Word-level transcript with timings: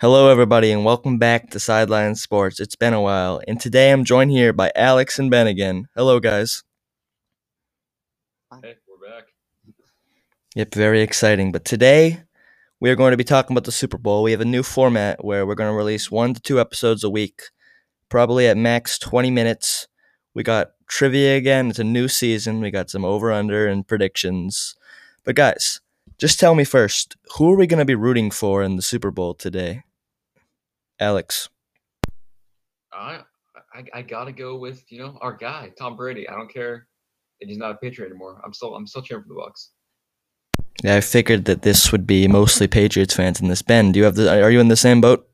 Hello, 0.00 0.30
everybody, 0.30 0.70
and 0.70 0.84
welcome 0.84 1.18
back 1.18 1.50
to 1.50 1.58
Sideline 1.58 2.14
Sports. 2.14 2.60
It's 2.60 2.76
been 2.76 2.94
a 2.94 3.00
while, 3.00 3.40
and 3.48 3.60
today 3.60 3.90
I'm 3.90 4.04
joined 4.04 4.30
here 4.30 4.52
by 4.52 4.70
Alex 4.76 5.18
and 5.18 5.28
Ben 5.28 5.48
again. 5.48 5.88
Hello, 5.96 6.20
guys. 6.20 6.62
Hey, 8.62 8.76
we're 8.86 9.08
back. 9.10 9.24
Yep, 10.54 10.72
very 10.72 11.02
exciting. 11.02 11.50
But 11.50 11.64
today 11.64 12.22
we 12.78 12.90
are 12.90 12.94
going 12.94 13.10
to 13.10 13.16
be 13.16 13.24
talking 13.24 13.54
about 13.54 13.64
the 13.64 13.72
Super 13.72 13.98
Bowl. 13.98 14.22
We 14.22 14.30
have 14.30 14.40
a 14.40 14.44
new 14.44 14.62
format 14.62 15.24
where 15.24 15.44
we're 15.44 15.56
going 15.56 15.72
to 15.72 15.76
release 15.76 16.12
one 16.12 16.32
to 16.32 16.40
two 16.40 16.60
episodes 16.60 17.02
a 17.02 17.10
week, 17.10 17.42
probably 18.08 18.46
at 18.46 18.56
max 18.56 19.00
20 19.00 19.32
minutes. 19.32 19.88
We 20.32 20.44
got 20.44 20.74
trivia 20.86 21.36
again. 21.36 21.70
It's 21.70 21.80
a 21.80 21.84
new 21.84 22.06
season. 22.06 22.60
We 22.60 22.70
got 22.70 22.88
some 22.88 23.04
over 23.04 23.32
under 23.32 23.66
and 23.66 23.84
predictions. 23.84 24.76
But, 25.24 25.34
guys, 25.34 25.80
just 26.18 26.38
tell 26.38 26.54
me 26.54 26.62
first 26.62 27.16
who 27.36 27.52
are 27.52 27.56
we 27.56 27.66
going 27.66 27.80
to 27.80 27.84
be 27.84 27.96
rooting 27.96 28.30
for 28.30 28.62
in 28.62 28.76
the 28.76 28.82
Super 28.82 29.10
Bowl 29.10 29.34
today? 29.34 29.82
Alex. 31.00 31.48
I, 32.92 33.20
I 33.74 33.84
I 33.94 34.02
gotta 34.02 34.32
go 34.32 34.56
with 34.56 34.90
you 34.90 34.98
know 34.98 35.18
our 35.20 35.36
guy 35.36 35.72
Tom 35.78 35.96
Brady. 35.96 36.28
I 36.28 36.32
don't 36.32 36.52
care 36.52 36.86
that 37.40 37.48
he's 37.48 37.58
not 37.58 37.70
a 37.72 37.74
Patriot 37.74 38.08
anymore. 38.08 38.40
I'm 38.44 38.52
still 38.52 38.74
I'm 38.74 38.86
still 38.86 39.02
cheering 39.02 39.24
for 39.24 39.28
the 39.28 39.34
Bucks. 39.34 39.70
Yeah, 40.82 40.96
I 40.96 41.00
figured 41.00 41.44
that 41.46 41.62
this 41.62 41.90
would 41.90 42.06
be 42.06 42.28
mostly 42.28 42.68
Patriots 42.68 43.14
fans 43.14 43.40
in 43.40 43.48
this. 43.48 43.62
Ben, 43.62 43.92
do 43.92 43.98
you 43.98 44.04
have 44.04 44.14
the? 44.14 44.42
Are 44.42 44.50
you 44.50 44.60
in 44.60 44.68
the 44.68 44.76
same 44.76 45.00
boat? 45.00 45.28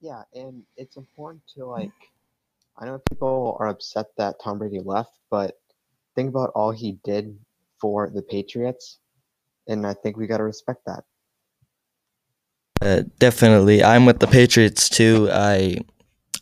Yeah, 0.00 0.22
and 0.34 0.62
it's 0.76 0.96
important 0.96 1.42
to 1.56 1.64
like. 1.64 1.90
I 2.78 2.86
know 2.86 3.00
people 3.10 3.56
are 3.60 3.68
upset 3.68 4.06
that 4.16 4.36
Tom 4.42 4.58
Brady 4.58 4.80
left, 4.80 5.18
but 5.30 5.58
think 6.14 6.28
about 6.28 6.50
all 6.54 6.72
he 6.72 6.98
did 7.04 7.38
for 7.80 8.10
the 8.10 8.22
Patriots, 8.22 8.98
and 9.68 9.86
I 9.86 9.94
think 9.94 10.16
we 10.16 10.26
got 10.26 10.38
to 10.38 10.44
respect 10.44 10.82
that. 10.86 11.04
Uh, 12.82 13.04
definitely, 13.20 13.84
I'm 13.84 14.06
with 14.06 14.18
the 14.18 14.26
Patriots 14.26 14.88
too. 14.88 15.28
I, 15.30 15.78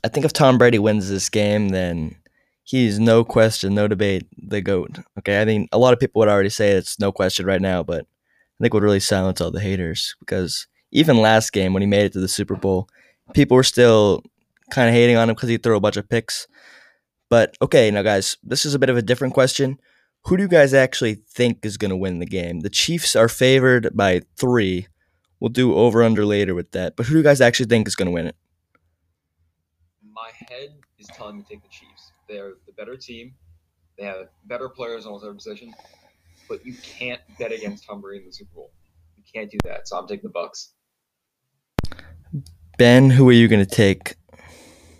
I 0.02 0.08
think 0.08 0.24
if 0.24 0.32
Tom 0.32 0.56
Brady 0.56 0.78
wins 0.78 1.10
this 1.10 1.28
game, 1.28 1.68
then 1.68 2.16
he's 2.64 2.98
no 2.98 3.24
question, 3.24 3.74
no 3.74 3.86
debate, 3.86 4.26
the 4.38 4.62
goat. 4.62 5.00
Okay, 5.18 5.42
I 5.42 5.44
mean 5.44 5.68
a 5.70 5.78
lot 5.78 5.92
of 5.92 6.00
people 6.00 6.20
would 6.20 6.28
already 6.28 6.48
say 6.48 6.70
it's 6.70 6.98
no 6.98 7.12
question 7.12 7.44
right 7.44 7.60
now, 7.60 7.82
but 7.82 8.06
I 8.06 8.64
think 8.64 8.72
would 8.72 8.82
really 8.82 9.00
silence 9.00 9.42
all 9.42 9.50
the 9.50 9.60
haters 9.60 10.16
because 10.18 10.66
even 10.92 11.18
last 11.18 11.52
game 11.52 11.74
when 11.74 11.82
he 11.82 11.86
made 11.86 12.06
it 12.06 12.12
to 12.14 12.20
the 12.20 12.28
Super 12.28 12.56
Bowl, 12.56 12.88
people 13.34 13.54
were 13.54 13.62
still 13.62 14.22
kind 14.70 14.88
of 14.88 14.94
hating 14.94 15.16
on 15.16 15.28
him 15.28 15.34
because 15.34 15.50
he 15.50 15.58
threw 15.58 15.76
a 15.76 15.80
bunch 15.80 15.98
of 15.98 16.08
picks. 16.08 16.46
But 17.28 17.54
okay, 17.60 17.90
now 17.90 18.00
guys, 18.00 18.38
this 18.42 18.64
is 18.64 18.74
a 18.74 18.78
bit 18.78 18.88
of 18.88 18.96
a 18.96 19.02
different 19.02 19.34
question. 19.34 19.78
Who 20.24 20.38
do 20.38 20.44
you 20.44 20.48
guys 20.48 20.72
actually 20.72 21.16
think 21.16 21.66
is 21.66 21.76
going 21.76 21.90
to 21.90 21.96
win 21.96 22.18
the 22.18 22.24
game? 22.24 22.60
The 22.60 22.70
Chiefs 22.70 23.14
are 23.14 23.28
favored 23.28 23.94
by 23.94 24.22
three. 24.38 24.86
We'll 25.40 25.48
do 25.48 25.74
over 25.74 26.02
under 26.02 26.26
later 26.26 26.54
with 26.54 26.72
that. 26.72 26.96
But 26.96 27.06
who 27.06 27.14
do 27.14 27.18
you 27.18 27.24
guys 27.24 27.40
actually 27.40 27.66
think 27.66 27.88
is 27.88 27.96
going 27.96 28.06
to 28.06 28.12
win 28.12 28.26
it? 28.26 28.36
My 30.12 30.30
head 30.48 30.74
is 30.98 31.06
telling 31.08 31.38
me 31.38 31.42
to 31.42 31.48
take 31.48 31.62
the 31.62 31.68
Chiefs. 31.68 32.12
They're 32.28 32.52
the 32.66 32.72
better 32.72 32.96
team. 32.96 33.34
They 33.98 34.04
have 34.04 34.28
better 34.44 34.68
players 34.68 35.06
on 35.06 35.12
almost 35.12 35.24
every 35.24 35.36
position. 35.36 35.74
But 36.48 36.64
you 36.66 36.74
can't 36.82 37.20
bet 37.38 37.52
against 37.52 37.86
Tom 37.86 38.02
Brady 38.02 38.24
in 38.24 38.28
the 38.28 38.34
Super 38.34 38.54
Bowl. 38.54 38.70
You 39.16 39.22
can't 39.32 39.50
do 39.50 39.58
that. 39.64 39.88
So 39.88 39.96
I'm 39.96 40.06
taking 40.06 40.24
the 40.24 40.30
Bucks. 40.30 40.72
Ben, 42.76 43.08
who 43.08 43.28
are 43.28 43.32
you 43.32 43.48
going 43.48 43.64
to 43.64 43.70
take? 43.70 44.16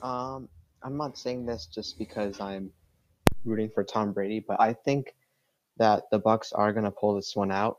Um, 0.03 0.49
I'm 0.83 0.97
not 0.97 1.19
saying 1.19 1.45
this 1.45 1.67
just 1.67 1.99
because 1.99 2.41
I'm 2.41 2.71
rooting 3.45 3.71
for 3.75 3.85
Tom 3.85 4.13
Brady, 4.13 4.45
but 4.47 4.61
I 4.61 4.73
think 4.73 5.15
that 5.77 6.05
the 6.11 6.19
Bucks 6.19 6.53
are 6.53 6.73
going 6.73 6.85
to 6.85 6.91
pull 6.91 7.15
this 7.15 7.37
one 7.37 7.51
out 7.51 7.79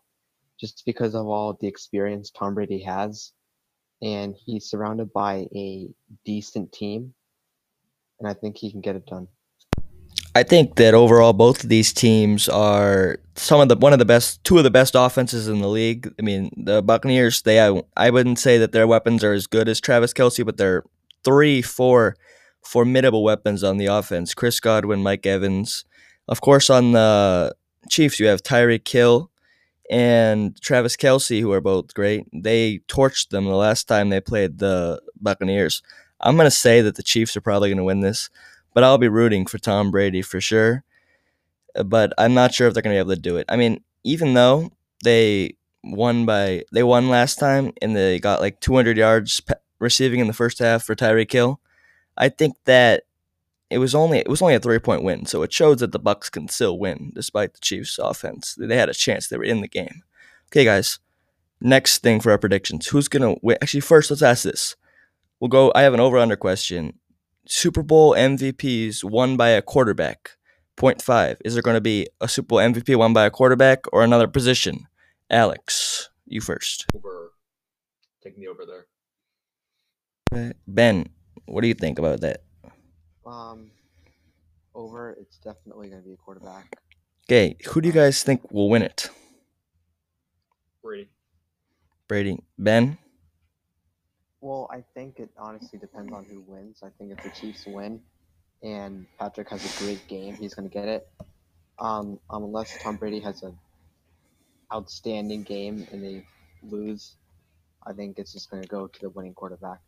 just 0.61 0.83
because 0.85 1.15
of 1.15 1.27
all 1.27 1.57
the 1.59 1.67
experience 1.67 2.29
Tom 2.29 2.53
Brady 2.53 2.81
has 2.83 3.33
and 4.01 4.35
he's 4.45 4.69
surrounded 4.69 5.11
by 5.11 5.47
a 5.55 5.89
decent 6.23 6.71
team 6.71 7.13
and 8.19 8.29
I 8.29 8.33
think 8.33 8.57
he 8.57 8.71
can 8.71 8.81
get 8.81 8.95
it 8.95 9.07
done. 9.07 9.27
I 10.33 10.43
think 10.43 10.75
that 10.75 10.93
overall 10.93 11.33
both 11.33 11.63
of 11.63 11.69
these 11.69 11.91
teams 11.91 12.47
are 12.47 13.17
some 13.35 13.59
of 13.59 13.67
the 13.67 13.75
one 13.75 13.91
of 13.91 13.99
the 13.99 14.05
best 14.05 14.43
two 14.43 14.57
of 14.57 14.63
the 14.63 14.71
best 14.71 14.95
offenses 14.95 15.47
in 15.47 15.59
the 15.59 15.67
league. 15.67 16.13
I 16.17 16.21
mean, 16.21 16.51
the 16.55 16.81
Buccaneers, 16.81 17.41
they 17.41 17.59
I, 17.59 17.81
I 17.97 18.11
wouldn't 18.11 18.39
say 18.39 18.57
that 18.59 18.71
their 18.71 18.87
weapons 18.87 19.23
are 19.23 19.33
as 19.33 19.47
good 19.47 19.67
as 19.67 19.81
Travis 19.81 20.13
Kelce, 20.13 20.45
but 20.45 20.57
they're 20.57 20.83
three, 21.25 21.61
four 21.61 22.15
formidable 22.63 23.23
weapons 23.23 23.63
on 23.63 23.77
the 23.77 23.87
offense. 23.87 24.33
Chris 24.33 24.59
Godwin, 24.59 25.03
Mike 25.03 25.25
Evans. 25.25 25.83
Of 26.27 26.39
course, 26.39 26.69
on 26.69 26.91
the 26.93 27.55
Chiefs, 27.89 28.19
you 28.19 28.27
have 28.27 28.43
Tyreek 28.43 28.87
Hill 28.87 29.30
and 29.91 30.59
Travis 30.61 30.95
Kelce, 30.95 31.41
who 31.41 31.51
are 31.51 31.59
both 31.59 31.93
great. 31.93 32.25
They 32.33 32.79
torched 32.87 33.29
them 33.29 33.43
the 33.43 33.51
last 33.51 33.89
time 33.89 34.09
they 34.09 34.21
played 34.21 34.57
the 34.57 35.01
Buccaneers. 35.19 35.83
I'm 36.21 36.37
going 36.37 36.47
to 36.47 36.51
say 36.51 36.81
that 36.81 36.95
the 36.95 37.03
Chiefs 37.03 37.35
are 37.35 37.41
probably 37.41 37.69
going 37.69 37.77
to 37.77 37.83
win 37.83 37.99
this, 37.99 38.29
but 38.73 38.85
I'll 38.85 38.97
be 38.97 39.09
rooting 39.09 39.45
for 39.45 39.57
Tom 39.57 39.91
Brady 39.91 40.21
for 40.21 40.39
sure. 40.39 40.85
Uh, 41.75 41.83
but 41.83 42.13
I'm 42.17 42.33
not 42.33 42.53
sure 42.53 42.67
if 42.67 42.73
they're 42.73 42.81
going 42.81 42.95
to 42.95 43.03
be 43.03 43.11
able 43.11 43.15
to 43.15 43.21
do 43.21 43.35
it. 43.35 43.45
I 43.49 43.57
mean, 43.57 43.83
even 44.05 44.33
though 44.33 44.71
they 45.03 45.57
won 45.83 46.25
by 46.25 46.63
they 46.71 46.83
won 46.83 47.09
last 47.09 47.39
time 47.39 47.73
and 47.81 47.95
they 47.95 48.19
got 48.19 48.39
like 48.39 48.59
200 48.61 48.97
yards 48.97 49.41
receiving 49.79 50.19
in 50.19 50.27
the 50.27 50.33
first 50.33 50.59
half 50.59 50.83
for 50.83 50.95
Tyreek 50.95 51.31
Hill, 51.31 51.59
I 52.15 52.29
think 52.29 52.55
that 52.63 53.03
it 53.71 53.77
was 53.77 53.95
only 53.95 54.19
it 54.19 54.27
was 54.27 54.41
only 54.41 54.55
a 54.55 54.59
three 54.59 54.79
point 54.79 55.01
win, 55.01 55.25
so 55.25 55.43
it 55.43 55.53
shows 55.53 55.77
that 55.77 55.93
the 55.93 55.99
Bucks 55.99 56.29
can 56.29 56.49
still 56.49 56.77
win 56.77 57.11
despite 57.15 57.53
the 57.53 57.59
Chiefs' 57.61 57.97
offense. 57.97 58.55
They 58.59 58.75
had 58.75 58.89
a 58.89 58.93
chance; 58.93 59.27
they 59.27 59.37
were 59.37 59.45
in 59.45 59.61
the 59.61 59.67
game. 59.67 60.03
Okay, 60.51 60.65
guys. 60.65 60.99
Next 61.61 61.99
thing 61.99 62.19
for 62.19 62.31
our 62.31 62.37
predictions: 62.37 62.87
Who's 62.87 63.07
gonna 63.07 63.35
win? 63.41 63.57
Actually, 63.61 63.79
first 63.79 64.11
let's 64.11 64.21
ask 64.21 64.43
this. 64.43 64.75
We'll 65.39 65.47
go. 65.47 65.71
I 65.73 65.83
have 65.83 65.93
an 65.93 66.01
over 66.01 66.17
under 66.17 66.35
question. 66.35 66.99
Super 67.47 67.81
Bowl 67.81 68.13
MVPs 68.13 69.03
won 69.05 69.37
by 69.37 69.49
a 69.49 69.61
quarterback. 69.61 70.31
Point 70.75 71.01
five. 71.01 71.37
Is 71.45 71.53
there 71.53 71.63
going 71.63 71.75
to 71.75 71.81
be 71.81 72.07
a 72.19 72.27
Super 72.27 72.47
Bowl 72.47 72.59
MVP 72.59 72.95
won 72.97 73.13
by 73.13 73.25
a 73.25 73.31
quarterback 73.31 73.85
or 73.93 74.03
another 74.03 74.27
position? 74.27 74.87
Alex, 75.29 76.09
you 76.25 76.41
first. 76.41 76.85
Over. 76.93 77.31
Taking 78.21 78.41
the 78.41 78.47
over 78.47 78.65
there. 78.65 80.53
Ben, 80.67 81.09
what 81.45 81.61
do 81.61 81.67
you 81.67 81.73
think 81.73 81.99
about 81.99 82.21
that? 82.21 82.43
Um, 83.31 83.71
over. 84.75 85.11
It's 85.19 85.37
definitely 85.37 85.89
going 85.89 86.01
to 86.01 86.07
be 86.07 86.13
a 86.13 86.17
quarterback. 86.17 86.77
Okay, 87.27 87.55
who 87.69 87.81
do 87.81 87.87
you 87.87 87.93
guys 87.93 88.23
think 88.23 88.51
will 88.51 88.69
win 88.69 88.81
it? 88.81 89.09
Brady. 90.83 91.09
Brady. 92.07 92.43
Ben. 92.57 92.97
Well, 94.41 94.67
I 94.71 94.83
think 94.95 95.19
it 95.19 95.29
honestly 95.37 95.79
depends 95.79 96.11
on 96.11 96.25
who 96.25 96.43
wins. 96.47 96.81
I 96.83 96.89
think 96.97 97.11
if 97.11 97.23
the 97.23 97.29
Chiefs 97.29 97.65
win, 97.65 98.01
and 98.63 99.05
Patrick 99.19 99.49
has 99.49 99.63
a 99.63 99.83
great 99.83 100.05
game, 100.07 100.35
he's 100.35 100.53
going 100.53 100.67
to 100.67 100.73
get 100.73 100.87
it. 100.87 101.07
Um, 101.79 102.19
unless 102.29 102.77
Tom 102.81 102.97
Brady 102.97 103.19
has 103.21 103.43
an 103.43 103.57
outstanding 104.73 105.43
game 105.43 105.87
and 105.91 106.03
they 106.03 106.25
lose, 106.63 107.15
I 107.85 107.93
think 107.93 108.19
it's 108.19 108.33
just 108.33 108.49
going 108.51 108.61
to 108.61 108.67
go 108.67 108.87
to 108.87 108.99
the 108.99 109.09
winning 109.09 109.33
quarterback. 109.33 109.79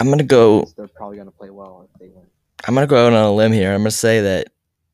I'm 0.00 0.06
going 0.06 0.18
to 0.18 0.24
go. 0.24 0.64
They're 0.76 0.88
probably 0.88 1.16
going 1.16 1.28
to 1.28 1.36
play 1.36 1.50
well 1.50 1.88
if 1.92 2.00
they 2.00 2.08
win. 2.08 2.26
I'm 2.68 2.74
gonna 2.74 2.86
go 2.86 3.06
out 3.06 3.14
on 3.14 3.24
a 3.24 3.32
limb 3.32 3.52
here. 3.52 3.72
I'm 3.72 3.80
gonna 3.80 3.90
say 3.90 4.20
that 4.20 4.48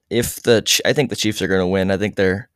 if 0.09 0.41
the 0.45 0.81
I 0.85 0.93
think 0.93 1.11
the 1.11 1.17
Chiefs 1.17 1.43
are 1.43 1.49
gonna 1.49 1.67
win. 1.67 1.91
I 1.91 1.97
think 1.97 2.15
they're 2.15 2.49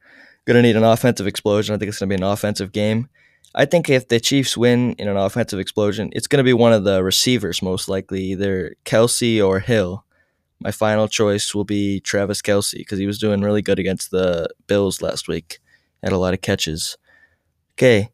gonna 0.44 0.62
need 0.62 0.76
an 0.76 0.84
offensive 0.84 1.26
explosion. 1.26 1.74
I 1.74 1.78
think 1.78 1.88
it's 1.88 1.98
gonna 1.98 2.08
be 2.08 2.14
an 2.14 2.22
offensive 2.22 2.70
game. 2.70 3.08
I 3.52 3.64
think 3.64 3.90
if 3.90 4.06
the 4.06 4.20
Chiefs 4.20 4.56
win 4.56 4.92
in 4.92 5.08
an 5.08 5.16
offensive 5.16 5.58
explosion, 5.58 6.10
it's 6.12 6.28
gonna 6.28 6.44
be 6.44 6.52
one 6.52 6.72
of 6.72 6.84
the 6.84 7.02
receivers 7.02 7.62
most 7.62 7.88
likely, 7.88 8.22
either 8.26 8.76
Kelce 8.84 9.44
or 9.44 9.58
Hill. 9.58 10.04
My 10.60 10.70
final 10.70 11.08
choice 11.08 11.52
will 11.52 11.64
be 11.64 11.98
Travis 11.98 12.40
Kelce 12.40 12.76
because 12.76 13.00
he 13.00 13.06
was 13.06 13.18
doing 13.18 13.40
really 13.40 13.62
good 13.62 13.80
against 13.80 14.12
the 14.12 14.48
Bills 14.68 15.02
last 15.02 15.26
week. 15.26 15.58
Had 16.00 16.12
a 16.12 16.18
lot 16.18 16.32
of 16.32 16.42
catches. 16.42 16.96
Okay, 17.72 18.10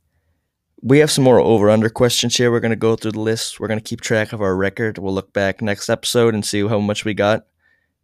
we 0.85 0.99
have 0.99 1.11
some 1.11 1.25
more 1.25 1.41
over 1.41 1.71
under 1.71 1.89
questions 1.89 2.37
here. 2.37 2.51
We're 2.51 2.61
going 2.61 2.69
to 2.69 2.77
go 2.77 2.95
through 2.95 3.13
the 3.13 3.21
list. 3.21 3.59
We're 3.59 3.69
going 3.69 3.81
to 3.81 3.85
keep 3.85 4.03
track 4.03 4.35
of 4.35 4.43
our 4.43 4.55
record. 4.55 4.99
We'll 4.99 5.15
look 5.15 5.33
back 5.33 5.63
next 5.63 5.89
episode 5.89 6.35
and 6.35 6.45
see 6.45 6.61
how 6.69 6.79
much 6.79 7.07
we 7.07 7.15
got. 7.15 7.47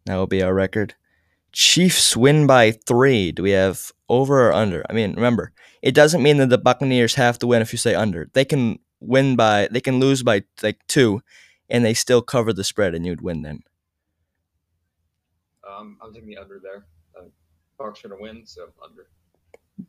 That 0.05 0.15
will 0.15 0.25
be 0.25 0.41
our 0.41 0.53
record. 0.53 0.95
Chiefs 1.51 2.17
win 2.17 2.47
by 2.47 2.71
three. 2.71 3.31
Do 3.31 3.43
we 3.43 3.51
have 3.51 3.91
over 4.09 4.49
or 4.49 4.53
under? 4.53 4.83
I 4.89 4.93
mean, 4.93 5.13
remember, 5.13 5.51
it 5.83 5.93
doesn't 5.93 6.23
mean 6.23 6.37
that 6.37 6.49
the 6.49 6.57
Buccaneers 6.57 7.13
have 7.15 7.37
to 7.39 7.47
win 7.47 7.61
if 7.61 7.71
you 7.71 7.77
say 7.77 7.93
under. 7.93 8.31
They 8.33 8.45
can 8.45 8.79
win 8.99 9.35
by, 9.35 9.67
they 9.69 9.81
can 9.81 9.99
lose 9.99 10.23
by 10.23 10.41
like 10.63 10.79
two, 10.87 11.21
and 11.69 11.85
they 11.85 11.93
still 11.93 12.23
cover 12.23 12.51
the 12.51 12.63
spread, 12.63 12.95
and 12.95 13.05
you'd 13.05 13.21
win 13.21 13.43
then. 13.43 13.61
Um, 15.69 15.99
I'm 16.01 16.11
taking 16.11 16.29
the 16.29 16.37
under 16.37 16.59
there. 16.61 16.85
Uh, 17.15 17.27
Bucks 17.77 18.03
are 18.03 18.09
gonna 18.09 18.21
win, 18.21 18.43
so 18.45 18.69
under. 18.83 19.07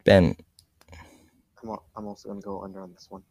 Ben, 0.05 0.37
I'm, 1.62 1.76
I'm 1.97 2.06
also 2.06 2.29
going 2.29 2.41
to 2.41 2.44
go 2.44 2.62
under 2.62 2.81
on 2.81 2.93
this 2.93 3.06
one. 3.11 3.23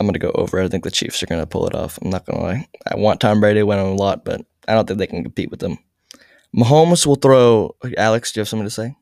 I'm 0.00 0.06
going 0.06 0.14
to 0.14 0.18
go 0.18 0.32
over. 0.34 0.60
I 0.60 0.68
think 0.68 0.84
the 0.84 0.90
Chiefs 0.90 1.22
are 1.22 1.26
going 1.26 1.40
to 1.40 1.46
pull 1.46 1.66
it 1.66 1.74
off. 1.74 1.98
I'm 2.02 2.10
not 2.10 2.26
going 2.26 2.38
to 2.38 2.44
lie. 2.44 2.68
I 2.90 2.96
want 2.96 3.20
Tom 3.20 3.40
Brady 3.40 3.60
to 3.60 3.66
win 3.66 3.78
a 3.78 3.94
lot, 3.94 4.24
but 4.24 4.40
I 4.66 4.74
don't 4.74 4.86
think 4.86 4.98
they 4.98 5.06
can 5.06 5.22
compete 5.22 5.50
with 5.50 5.60
them. 5.60 5.78
Mahomes 6.56 7.06
will 7.06 7.16
throw. 7.16 7.76
Alex, 7.96 8.32
do 8.32 8.38
you 8.38 8.42
have 8.42 8.48
something 8.48 8.66
to 8.66 8.70
say? 8.70 8.96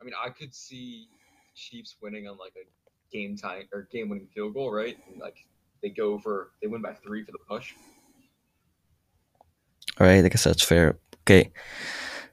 I 0.00 0.04
mean, 0.04 0.14
I 0.22 0.30
could 0.30 0.54
see 0.54 1.08
Chiefs 1.54 1.96
winning 2.02 2.28
on 2.28 2.36
like 2.38 2.54
a 2.56 2.66
game 3.14 3.36
time 3.36 3.68
or 3.72 3.88
game 3.90 4.08
winning 4.08 4.28
field 4.34 4.54
goal, 4.54 4.72
right? 4.72 4.96
And 5.10 5.20
like 5.20 5.36
they 5.82 5.90
go 5.90 6.18
for 6.18 6.50
they 6.60 6.66
win 6.66 6.82
by 6.82 6.92
three 6.92 7.24
for 7.24 7.32
the 7.32 7.38
push. 7.48 7.72
All 9.98 10.06
right, 10.06 10.24
I 10.24 10.28
guess 10.28 10.44
that's 10.44 10.62
fair. 10.62 10.98
Okay. 11.22 11.52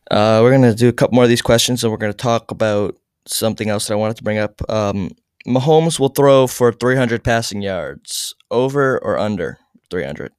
Uh, 0.09 0.39
we're 0.41 0.49
going 0.49 0.63
to 0.63 0.75
do 0.75 0.89
a 0.89 0.93
couple 0.93 1.15
more 1.15 1.23
of 1.23 1.29
these 1.29 1.41
questions 1.41 1.83
and 1.83 1.91
we're 1.91 1.97
going 1.97 2.11
to 2.11 2.17
talk 2.17 2.51
about 2.51 2.97
something 3.33 3.69
else 3.69 3.87
that 3.87 3.93
I 3.93 3.97
wanted 3.97 4.17
to 4.17 4.23
bring 4.23 4.37
up. 4.37 4.61
Um, 4.69 5.11
Mahomes 5.47 5.99
will 5.99 6.09
throw 6.09 6.47
for 6.47 6.71
300 6.71 7.23
passing 7.23 7.61
yards. 7.61 8.35
Over 8.49 8.99
or 8.99 9.17
under 9.17 9.59
300? 9.89 10.31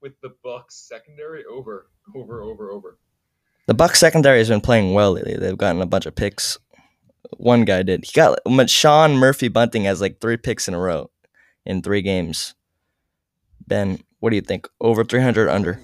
With 0.00 0.20
the 0.22 0.34
Bucks 0.44 0.76
secondary, 0.76 1.44
over, 1.44 1.90
over, 2.14 2.42
over, 2.42 2.70
over. 2.70 2.98
The 3.66 3.74
Bucks 3.74 3.98
secondary 3.98 4.38
has 4.38 4.48
been 4.48 4.60
playing 4.60 4.94
well 4.94 5.12
lately. 5.12 5.36
They've 5.36 5.58
gotten 5.58 5.82
a 5.82 5.86
bunch 5.86 6.06
of 6.06 6.14
picks. 6.14 6.58
One 7.36 7.64
guy 7.64 7.82
did. 7.82 8.04
He 8.04 8.12
got 8.12 8.38
Sean 8.70 9.16
Murphy 9.16 9.48
Bunting 9.48 9.84
has 9.84 10.00
like 10.00 10.20
three 10.20 10.36
picks 10.36 10.68
in 10.68 10.74
a 10.74 10.78
row 10.78 11.10
in 11.66 11.82
three 11.82 12.00
games. 12.00 12.54
Ben, 13.66 14.00
what 14.20 14.30
do 14.30 14.36
you 14.36 14.42
think? 14.42 14.68
Over 14.80 15.04
300, 15.04 15.48
under? 15.48 15.80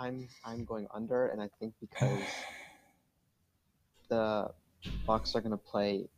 I'm 0.00 0.28
I'm 0.44 0.64
going 0.64 0.86
under, 0.94 1.26
and 1.26 1.42
I 1.42 1.50
think 1.60 1.74
because 1.78 2.20
the 4.08 4.50
Bucks 5.06 5.34
are 5.34 5.40
going 5.40 5.50
to 5.50 5.56
play 5.56 6.08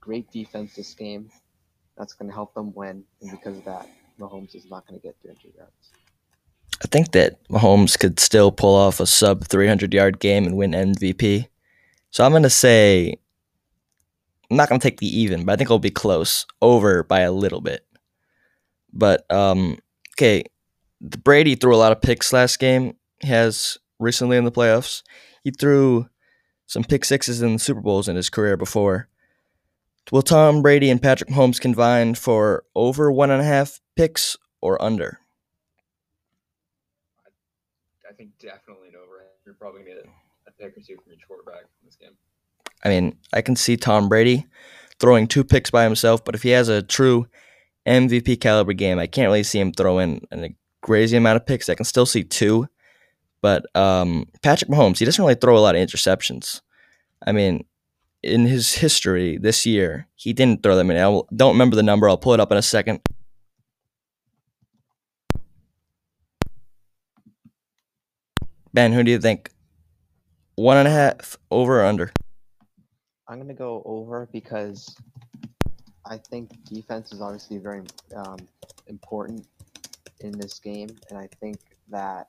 great 0.00 0.30
defense 0.30 0.74
this 0.74 0.94
game, 0.94 1.30
that's 1.96 2.12
going 2.12 2.28
to 2.28 2.34
help 2.34 2.54
them 2.54 2.72
win, 2.74 3.04
and 3.20 3.30
because 3.30 3.58
of 3.58 3.64
that, 3.64 3.88
Mahomes 4.20 4.54
is 4.54 4.68
not 4.70 4.86
going 4.86 5.00
to 5.00 5.06
get 5.06 5.16
300 5.22 5.54
yards. 5.56 5.90
I 6.82 6.86
think 6.88 7.12
that 7.12 7.42
Mahomes 7.48 7.98
could 7.98 8.20
still 8.20 8.52
pull 8.52 8.74
off 8.74 9.00
a 9.00 9.06
sub 9.06 9.46
300 9.46 9.94
yard 9.94 10.20
game 10.20 10.44
and 10.44 10.56
win 10.56 10.72
MVP. 10.72 11.48
So 12.10 12.24
I'm 12.24 12.32
going 12.32 12.42
to 12.42 12.50
say, 12.50 13.16
I'm 14.50 14.56
not 14.56 14.68
going 14.68 14.80
to 14.80 14.86
take 14.86 15.00
the 15.00 15.20
even, 15.20 15.44
but 15.44 15.52
I 15.52 15.56
think 15.56 15.68
it'll 15.68 15.78
be 15.78 15.90
close, 15.90 16.46
over 16.60 17.02
by 17.02 17.20
a 17.20 17.32
little 17.32 17.60
bit. 17.60 17.86
But, 18.92 19.30
um, 19.30 19.78
okay, 20.14 20.44
Brady 21.00 21.54
threw 21.54 21.74
a 21.74 21.78
lot 21.78 21.92
of 21.92 22.00
picks 22.00 22.32
last 22.32 22.58
game 22.58 22.94
He 23.20 23.28
has 23.28 23.78
recently 23.98 24.36
in 24.36 24.44
the 24.44 24.52
playoffs. 24.52 25.02
He 25.42 25.50
threw 25.50 26.08
some 26.66 26.84
pick 26.84 27.04
sixes 27.04 27.42
in 27.42 27.54
the 27.54 27.58
Super 27.58 27.80
Bowls 27.80 28.08
in 28.08 28.16
his 28.16 28.30
career 28.30 28.56
before. 28.56 29.08
Will 30.12 30.22
Tom 30.22 30.62
Brady 30.62 30.90
and 30.90 31.02
Patrick 31.02 31.30
Mahomes 31.30 31.60
combine 31.60 32.14
for 32.14 32.64
over 32.74 33.10
one 33.10 33.30
and 33.30 33.40
a 33.40 33.44
half 33.44 33.80
picks 33.96 34.36
or 34.60 34.80
under? 34.80 35.18
I 38.08 38.12
think 38.14 38.30
definitely 38.38 38.88
an 38.88 38.94
over. 38.96 39.24
You're 39.44 39.54
probably 39.54 39.82
gonna 39.82 39.94
get 39.96 40.06
a 40.46 40.50
pick 40.52 40.76
or 40.76 40.80
two 40.80 40.96
from 41.02 41.12
each 41.12 41.26
quarterback 41.26 41.62
in 41.62 41.86
this 41.86 41.96
game. 41.96 42.12
I 42.84 42.88
mean, 42.88 43.16
I 43.32 43.42
can 43.42 43.56
see 43.56 43.76
Tom 43.76 44.08
Brady 44.08 44.46
throwing 45.00 45.26
two 45.26 45.44
picks 45.44 45.70
by 45.70 45.84
himself, 45.84 46.24
but 46.24 46.34
if 46.34 46.42
he 46.42 46.50
has 46.50 46.68
a 46.68 46.82
true 46.82 47.26
MVP 47.86 48.40
caliber 48.40 48.72
game, 48.72 48.98
I 48.98 49.06
can't 49.06 49.28
really 49.28 49.42
see 49.42 49.58
him 49.58 49.72
throw 49.72 49.98
in 49.98 50.20
a 50.32 50.54
crazy 50.82 51.16
amount 51.16 51.36
of 51.36 51.46
picks. 51.46 51.68
I 51.68 51.74
can 51.74 51.84
still 51.84 52.06
see 52.06 52.22
two, 52.22 52.68
but 53.46 53.64
um, 53.76 54.26
Patrick 54.42 54.68
Mahomes, 54.68 54.98
he 54.98 55.04
doesn't 55.04 55.22
really 55.22 55.36
throw 55.36 55.56
a 55.56 55.60
lot 55.60 55.76
of 55.76 55.80
interceptions. 55.80 56.62
I 57.24 57.30
mean, 57.30 57.64
in 58.20 58.44
his 58.44 58.72
history 58.72 59.38
this 59.38 59.64
year, 59.64 60.08
he 60.16 60.32
didn't 60.32 60.64
throw 60.64 60.74
that 60.74 60.82
many. 60.82 60.98
I 60.98 61.20
don't 61.32 61.52
remember 61.52 61.76
the 61.76 61.84
number. 61.84 62.08
I'll 62.08 62.18
pull 62.18 62.34
it 62.34 62.40
up 62.40 62.50
in 62.50 62.58
a 62.58 62.62
second. 62.62 63.02
Ben, 68.74 68.92
who 68.92 69.04
do 69.04 69.12
you 69.12 69.20
think? 69.20 69.50
One 70.56 70.78
and 70.78 70.88
a 70.88 70.90
half, 70.90 71.38
over 71.52 71.82
or 71.82 71.84
under? 71.84 72.10
I'm 73.28 73.38
gonna 73.38 73.54
go 73.54 73.80
over 73.84 74.28
because 74.32 74.96
I 76.04 76.18
think 76.18 76.50
defense 76.64 77.12
is 77.12 77.20
obviously 77.20 77.58
very 77.58 77.82
um, 78.16 78.38
important 78.88 79.46
in 80.18 80.32
this 80.32 80.58
game, 80.58 80.88
and 81.10 81.16
I 81.20 81.28
think 81.40 81.58
that 81.90 82.26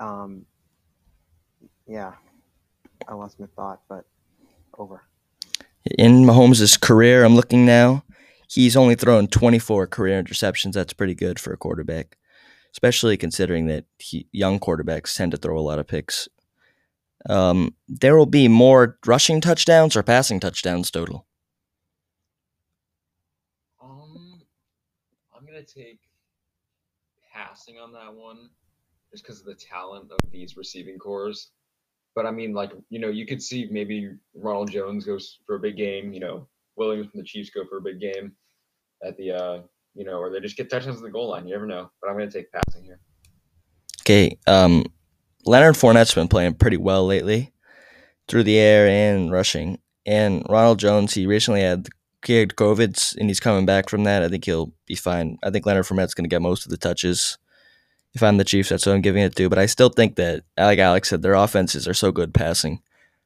Um, 0.00 0.46
yeah, 1.86 2.14
I 3.06 3.14
lost 3.14 3.38
my 3.38 3.46
thought, 3.54 3.82
but 3.88 4.06
over. 4.78 5.02
In 5.98 6.24
Mahomes' 6.24 6.80
career, 6.80 7.24
I'm 7.24 7.36
looking 7.36 7.66
now. 7.66 8.02
He's 8.48 8.76
only 8.76 8.94
thrown 8.94 9.28
24 9.28 9.86
career 9.86 10.22
interceptions. 10.22 10.72
That's 10.72 10.92
pretty 10.92 11.14
good 11.14 11.38
for 11.38 11.52
a 11.52 11.56
quarterback, 11.56 12.16
especially 12.72 13.16
considering 13.16 13.66
that 13.66 13.84
he, 13.98 14.26
young 14.32 14.58
quarterbacks 14.58 15.14
tend 15.14 15.32
to 15.32 15.38
throw 15.38 15.58
a 15.58 15.60
lot 15.60 15.78
of 15.78 15.86
picks. 15.86 16.28
Um, 17.28 17.74
there 17.86 18.16
will 18.16 18.26
be 18.26 18.48
more 18.48 18.98
rushing 19.04 19.40
touchdowns 19.40 19.94
or 19.94 20.02
passing 20.02 20.40
touchdowns 20.40 20.90
total. 20.90 21.26
Um, 23.82 24.40
I'm 25.36 25.44
gonna 25.44 25.62
take 25.62 26.00
passing 27.32 27.78
on 27.78 27.92
that 27.92 28.14
one 28.14 28.48
just 29.12 29.24
because 29.24 29.40
of 29.40 29.46
the 29.46 29.54
talent 29.54 30.10
of 30.10 30.30
these 30.30 30.56
receiving 30.56 30.98
cores. 30.98 31.50
But 32.14 32.26
I 32.26 32.30
mean, 32.30 32.52
like, 32.52 32.72
you 32.88 32.98
know, 32.98 33.08
you 33.08 33.26
could 33.26 33.42
see 33.42 33.68
maybe 33.70 34.10
Ronald 34.34 34.70
Jones 34.70 35.04
goes 35.04 35.38
for 35.46 35.56
a 35.56 35.60
big 35.60 35.76
game, 35.76 36.12
you 36.12 36.20
know, 36.20 36.48
Williams 36.76 37.08
from 37.10 37.20
the 37.20 37.26
Chiefs 37.26 37.50
go 37.50 37.64
for 37.68 37.78
a 37.78 37.82
big 37.82 38.00
game 38.00 38.32
at 39.04 39.16
the, 39.16 39.32
uh, 39.32 39.58
you 39.94 40.04
know, 40.04 40.18
or 40.18 40.30
they 40.30 40.40
just 40.40 40.56
get 40.56 40.70
touchdowns 40.70 40.98
at 40.98 41.02
the 41.02 41.10
goal 41.10 41.30
line. 41.30 41.46
You 41.46 41.54
never 41.54 41.66
know. 41.66 41.90
But 42.00 42.10
I'm 42.10 42.16
going 42.16 42.28
to 42.28 42.38
take 42.38 42.50
passing 42.52 42.84
here. 42.84 43.00
Okay. 44.02 44.38
Um, 44.46 44.84
Leonard 45.44 45.74
Fournette's 45.74 46.14
been 46.14 46.28
playing 46.28 46.54
pretty 46.54 46.76
well 46.76 47.06
lately 47.06 47.52
through 48.28 48.44
the 48.44 48.58
air 48.58 48.88
and 48.88 49.30
rushing. 49.30 49.78
And 50.06 50.44
Ronald 50.48 50.78
Jones, 50.78 51.14
he 51.14 51.26
recently 51.26 51.62
had 51.62 51.88
he 52.26 52.38
had 52.38 52.50
COVID 52.50 53.16
and 53.16 53.28
he's 53.28 53.40
coming 53.40 53.66
back 53.66 53.88
from 53.88 54.04
that. 54.04 54.22
I 54.22 54.28
think 54.28 54.44
he'll 54.44 54.72
be 54.86 54.94
fine. 54.94 55.38
I 55.42 55.50
think 55.50 55.64
Leonard 55.64 55.86
Fournette's 55.86 56.14
going 56.14 56.24
to 56.24 56.28
get 56.28 56.42
most 56.42 56.64
of 56.64 56.70
the 56.70 56.76
touches 56.76 57.38
if 58.14 58.22
I'm 58.22 58.36
the 58.36 58.44
Chiefs, 58.44 58.70
that's 58.70 58.86
what 58.86 58.94
I'm 58.94 59.00
giving 59.00 59.22
it 59.22 59.36
to. 59.36 59.48
But 59.48 59.58
I 59.58 59.66
still 59.66 59.88
think 59.88 60.16
that, 60.16 60.44
like 60.56 60.78
Alex 60.78 61.08
said, 61.08 61.22
their 61.22 61.34
offenses 61.34 61.86
are 61.86 61.94
so 61.94 62.10
good 62.10 62.34
passing. 62.34 62.82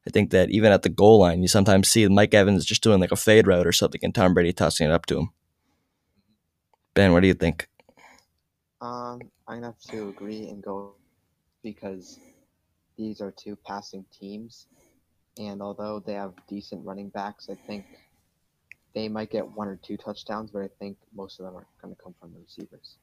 I 0.06 0.10
think 0.10 0.30
that 0.30 0.50
even 0.50 0.72
at 0.72 0.82
the 0.82 0.90
goal 0.90 1.20
line, 1.20 1.40
you 1.40 1.48
sometimes 1.48 1.88
see 1.88 2.06
Mike 2.08 2.34
Evans 2.34 2.66
just 2.66 2.82
doing 2.82 3.00
like 3.00 3.12
a 3.12 3.16
fade 3.16 3.46
route 3.46 3.66
or 3.66 3.72
something, 3.72 4.00
and 4.02 4.14
Tom 4.14 4.34
Brady 4.34 4.52
tossing 4.52 4.88
it 4.88 4.92
up 4.92 5.06
to 5.06 5.18
him. 5.18 5.30
Ben, 6.92 7.12
what 7.12 7.20
do 7.20 7.26
you 7.26 7.34
think? 7.34 7.68
Um, 8.80 9.20
I'm 9.48 9.56
gonna 9.56 9.66
have 9.66 9.80
to 9.90 10.08
agree 10.08 10.48
and 10.48 10.62
go 10.62 10.94
because 11.62 12.18
these 12.98 13.22
are 13.22 13.32
two 13.32 13.56
passing 13.56 14.04
teams, 14.12 14.66
and 15.38 15.62
although 15.62 16.02
they 16.04 16.12
have 16.12 16.34
decent 16.48 16.84
running 16.84 17.08
backs, 17.08 17.48
I 17.50 17.56
think 17.66 17.86
they 18.94 19.08
might 19.08 19.30
get 19.30 19.50
one 19.56 19.68
or 19.68 19.76
two 19.76 19.96
touchdowns, 19.96 20.50
but 20.50 20.62
I 20.62 20.68
think 20.78 20.96
most 21.14 21.40
of 21.40 21.46
them 21.46 21.56
are 21.56 21.66
going 21.82 21.94
to 21.94 22.00
come 22.00 22.14
from 22.20 22.32
the 22.32 22.40
receivers. 22.40 22.96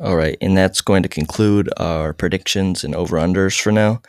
All 0.00 0.16
right, 0.16 0.38
and 0.40 0.56
that's 0.56 0.80
going 0.80 1.02
to 1.02 1.10
conclude 1.10 1.68
our 1.76 2.14
predictions 2.14 2.84
and 2.84 2.94
over 2.94 3.18
unders 3.18 3.60
for 3.60 3.70
now. 3.70 4.00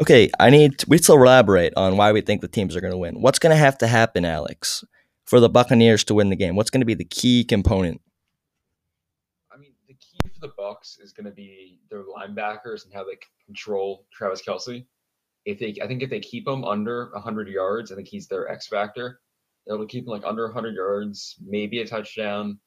Okay, 0.00 0.30
I 0.38 0.48
need 0.48 0.78
to, 0.78 0.86
we 0.88 0.96
still 0.96 1.16
elaborate 1.16 1.74
on 1.76 1.96
why 1.96 2.12
we 2.12 2.20
think 2.20 2.40
the 2.40 2.48
teams 2.48 2.76
are 2.76 2.80
going 2.80 2.92
to 2.92 2.98
win. 2.98 3.20
What's 3.20 3.40
going 3.40 3.50
to 3.50 3.56
have 3.56 3.76
to 3.78 3.88
happen, 3.88 4.24
Alex, 4.24 4.84
for 5.26 5.40
the 5.40 5.48
Buccaneers 5.48 6.04
to 6.04 6.14
win 6.14 6.30
the 6.30 6.36
game? 6.36 6.54
What's 6.54 6.70
going 6.70 6.80
to 6.80 6.86
be 6.86 6.94
the 6.94 7.04
key 7.04 7.44
component? 7.44 8.00
I 9.52 9.58
mean, 9.58 9.72
the 9.88 9.94
key 9.94 10.18
for 10.22 10.40
the 10.40 10.52
Bucks 10.56 10.98
is 11.02 11.12
going 11.12 11.26
to 11.26 11.32
be 11.32 11.80
their 11.90 12.04
linebackers 12.04 12.84
and 12.84 12.94
how 12.94 13.04
they 13.04 13.18
control 13.44 14.06
Travis 14.12 14.42
Kelce. 14.46 14.86
If 15.44 15.58
they, 15.58 15.74
I 15.82 15.86
think 15.88 16.02
if 16.02 16.10
they 16.10 16.20
keep 16.20 16.46
him 16.46 16.64
under 16.64 17.10
100 17.12 17.48
yards, 17.48 17.90
I 17.90 17.96
think 17.96 18.06
he's 18.08 18.28
their 18.28 18.48
X 18.48 18.68
factor. 18.68 19.20
They'll 19.66 19.84
keep 19.86 20.04
him 20.04 20.10
like 20.10 20.24
under 20.24 20.44
100 20.44 20.76
yards, 20.76 21.36
maybe 21.44 21.80
a 21.80 21.86
touchdown. 21.86 22.60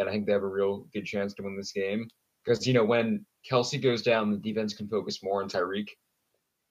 Then 0.00 0.08
I 0.08 0.12
think 0.12 0.24
they 0.24 0.32
have 0.32 0.42
a 0.42 0.48
real 0.48 0.86
good 0.94 1.04
chance 1.04 1.34
to 1.34 1.42
win 1.42 1.58
this 1.58 1.72
game 1.72 2.08
because 2.42 2.66
you 2.66 2.72
know 2.72 2.86
when 2.86 3.26
Kelce 3.48 3.80
goes 3.82 4.00
down, 4.00 4.30
the 4.30 4.38
defense 4.38 4.72
can 4.72 4.88
focus 4.88 5.22
more 5.22 5.42
on 5.42 5.48
Tyreek, 5.50 5.88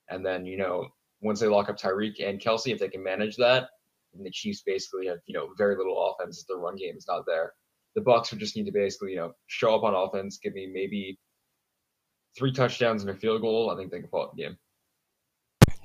and 0.10 0.26
then 0.26 0.48
you 0.48 0.58
know 0.58 0.88
once 1.22 1.40
they 1.40 1.46
lock 1.46 1.70
up 1.70 1.78
Tyreek 1.78 2.28
and 2.28 2.40
Kelce, 2.40 2.74
if 2.74 2.80
they 2.80 2.88
can 2.88 3.04
manage 3.04 3.36
that, 3.36 3.70
and 4.16 4.26
the 4.26 4.32
Chiefs 4.32 4.64
basically 4.66 5.06
have 5.06 5.20
you 5.28 5.36
know 5.36 5.50
very 5.60 5.78
little 5.78 6.12
offense. 6.12 6.44
The 6.50 6.58
run 6.58 6.76
game 6.76 6.98
is 6.98 7.06
not 7.08 7.28
there. 7.28 7.54
The 7.94 8.02
Bucks 8.02 8.32
would 8.32 8.40
just 8.40 8.56
need 8.56 8.66
to 8.66 8.72
basically 8.72 9.12
you 9.12 9.18
know 9.18 9.34
show 9.46 9.76
up 9.76 9.84
on 9.84 9.94
offense, 9.94 10.40
give 10.42 10.56
me 10.56 10.66
maybe 10.66 11.20
three 12.36 12.52
touchdowns 12.52 13.04
and 13.04 13.12
a 13.12 13.16
field 13.16 13.42
goal. 13.42 13.70
I 13.70 13.76
think 13.78 13.92
they 13.92 14.00
can 14.00 14.10
pull 14.10 14.24
out 14.24 14.36
the 14.36 14.42
game. 14.42 14.58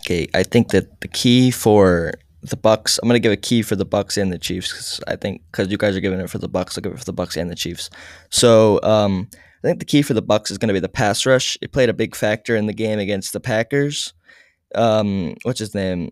Okay, 0.00 0.28
I 0.32 0.44
think 0.44 0.70
that 0.70 1.02
the 1.02 1.08
key 1.08 1.50
for 1.50 2.14
the 2.44 2.56
Bucks. 2.56 2.98
I'm 2.98 3.08
gonna 3.08 3.18
give 3.18 3.32
a 3.32 3.36
key 3.36 3.62
for 3.62 3.76
the 3.76 3.84
Bucks 3.84 4.16
and 4.16 4.32
the 4.32 4.38
Chiefs 4.38 4.72
because 4.72 5.00
I 5.06 5.16
think 5.16 5.42
because 5.50 5.70
you 5.70 5.78
guys 5.78 5.96
are 5.96 6.00
giving 6.00 6.20
it 6.20 6.30
for 6.30 6.38
the 6.38 6.48
Bucks, 6.48 6.76
I'll 6.76 6.82
give 6.82 6.92
it 6.92 6.98
for 6.98 7.04
the 7.04 7.12
Bucks 7.12 7.36
and 7.36 7.50
the 7.50 7.54
Chiefs. 7.54 7.90
So 8.30 8.80
um, 8.82 9.28
I 9.62 9.66
think 9.66 9.78
the 9.78 9.86
key 9.86 10.02
for 10.02 10.14
the 10.14 10.22
Bucks 10.22 10.50
is 10.50 10.58
going 10.58 10.68
to 10.68 10.74
be 10.74 10.80
the 10.80 10.88
pass 10.88 11.24
rush. 11.24 11.56
It 11.62 11.72
played 11.72 11.88
a 11.88 11.94
big 11.94 12.14
factor 12.14 12.54
in 12.54 12.66
the 12.66 12.74
game 12.74 12.98
against 12.98 13.32
the 13.32 13.40
Packers. 13.40 14.12
Um, 14.74 15.36
what's 15.42 15.58
his 15.58 15.74
name? 15.74 16.10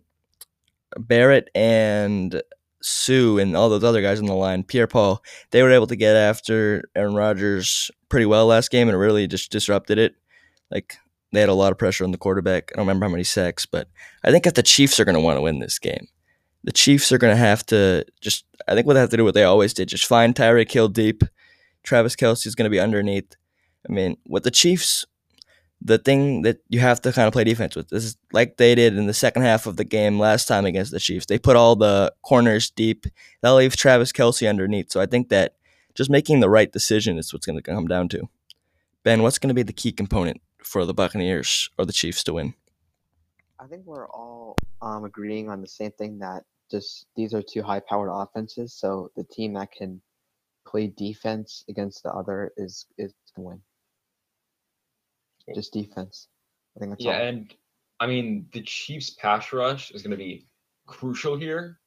Barrett 0.97 1.49
and 1.53 2.41
Suh 2.81 3.37
and 3.37 3.55
all 3.55 3.69
those 3.69 3.83
other 3.83 4.01
guys 4.01 4.19
on 4.19 4.25
the 4.25 4.33
line, 4.33 4.63
Pierre 4.63 4.87
Paul, 4.87 5.23
they 5.51 5.63
were 5.63 5.71
able 5.71 5.87
to 5.87 5.95
get 5.95 6.15
after 6.15 6.83
Aaron 6.95 7.15
Rodgers 7.15 7.89
pretty 8.09 8.25
well 8.25 8.45
last 8.45 8.71
game 8.71 8.89
and 8.89 8.99
really 8.99 9.27
just 9.27 9.51
disrupted 9.51 9.97
it. 9.97 10.15
Like 10.69 10.97
they 11.31 11.39
had 11.39 11.49
a 11.49 11.53
lot 11.53 11.71
of 11.71 11.77
pressure 11.77 12.03
on 12.03 12.11
the 12.11 12.17
quarterback. 12.17 12.71
I 12.71 12.77
don't 12.77 12.87
remember 12.87 13.05
how 13.05 13.11
many 13.11 13.23
sacks, 13.23 13.65
but 13.65 13.87
I 14.23 14.31
think 14.31 14.45
if 14.45 14.53
the 14.53 14.63
Chiefs 14.63 14.99
are 14.99 15.05
going 15.05 15.15
to 15.15 15.21
want 15.21 15.37
to 15.37 15.41
win 15.41 15.59
this 15.59 15.79
game, 15.79 16.07
the 16.63 16.71
Chiefs 16.71 17.11
are 17.11 17.17
going 17.17 17.33
to 17.33 17.37
have 17.37 17.65
to 17.67 18.05
just, 18.21 18.45
I 18.67 18.73
think 18.73 18.87
what 18.87 18.93
they 18.93 18.99
have 18.99 19.09
to 19.09 19.17
do 19.17 19.23
what 19.23 19.33
they 19.33 19.43
always 19.43 19.73
did, 19.73 19.89
just 19.89 20.05
find 20.05 20.33
Tyreek 20.33 20.71
Hill 20.71 20.87
deep. 20.87 21.23
Travis 21.83 22.15
Kelce 22.15 22.47
is 22.47 22.55
going 22.55 22.65
to 22.65 22.69
be 22.69 22.79
underneath. 22.79 23.35
I 23.87 23.91
mean, 23.91 24.17
with 24.25 24.43
the 24.43 24.51
Chiefs, 24.51 25.05
the 25.81 25.97
thing 25.97 26.43
that 26.43 26.59
you 26.69 26.79
have 26.79 27.01
to 27.01 27.11
kind 27.11 27.27
of 27.27 27.33
play 27.33 27.43
defense 27.43 27.75
with 27.75 27.91
is 27.91 28.15
like 28.31 28.55
they 28.55 28.73
did 28.73 28.97
in 28.97 29.07
the 29.07 29.13
second 29.13 29.41
half 29.41 29.65
of 29.65 29.75
the 29.75 29.83
game 29.83 30.17
last 30.17 30.47
time 30.47 30.65
against 30.65 30.91
the 30.91 30.99
Chiefs. 30.99 31.25
They 31.25 31.37
put 31.37 31.57
all 31.57 31.75
the 31.75 32.13
corners 32.21 32.69
deep. 32.69 33.05
That 33.41 33.51
leaves 33.51 33.75
Travis 33.75 34.13
Kelce 34.13 34.47
underneath. 34.47 34.91
So 34.91 35.01
I 35.01 35.05
think 35.05 35.27
that 35.29 35.55
just 35.93 36.09
making 36.09 36.39
the 36.39 36.49
right 36.49 36.71
decision 36.71 37.17
is 37.17 37.33
what's 37.33 37.45
going 37.45 37.61
to 37.61 37.61
come 37.61 37.87
down 37.87 38.07
to. 38.09 38.29
Ben, 39.03 39.21
what's 39.21 39.37
going 39.37 39.49
to 39.49 39.53
be 39.53 39.63
the 39.63 39.73
key 39.73 39.91
component 39.91 40.41
for 40.59 40.85
the 40.85 40.93
Buccaneers 40.93 41.69
or 41.77 41.85
the 41.85 41.91
Chiefs 41.91 42.23
to 42.23 42.33
win? 42.33 42.53
I 43.59 43.65
think 43.65 43.85
we're 43.85 44.07
all 44.07 44.55
um, 44.81 45.03
agreeing 45.03 45.49
on 45.49 45.61
the 45.61 45.67
same 45.67 45.91
thing 45.91 46.19
that 46.19 46.45
just 46.73 47.05
these 47.15 47.33
are 47.33 47.41
two 47.41 47.61
high-powered 47.61 48.09
offenses. 48.11 48.73
So 48.73 49.11
the 49.15 49.23
team 49.23 49.53
that 49.53 49.71
can 49.71 50.01
play 50.67 50.87
defense 50.87 51.63
against 51.69 52.03
the 52.03 52.11
other 52.11 52.51
is 52.57 52.87
is 52.97 53.13
going 53.35 53.45
to 53.45 53.49
win. 53.49 53.61
Just 55.55 55.73
defense. 55.73 56.27
I 56.75 56.79
think 56.79 56.91
that's 56.91 57.05
all. 57.05 57.11
Yeah, 57.11 57.19
all. 57.19 57.27
and 57.27 57.53
I 57.99 58.07
mean 58.07 58.47
the 58.51 58.61
Chiefs 58.61 59.11
pass 59.11 59.53
rush 59.53 59.91
is 59.91 60.01
going 60.01 60.11
to 60.11 60.17
be 60.17 60.47
crucial 60.87 61.37
here 61.37 61.79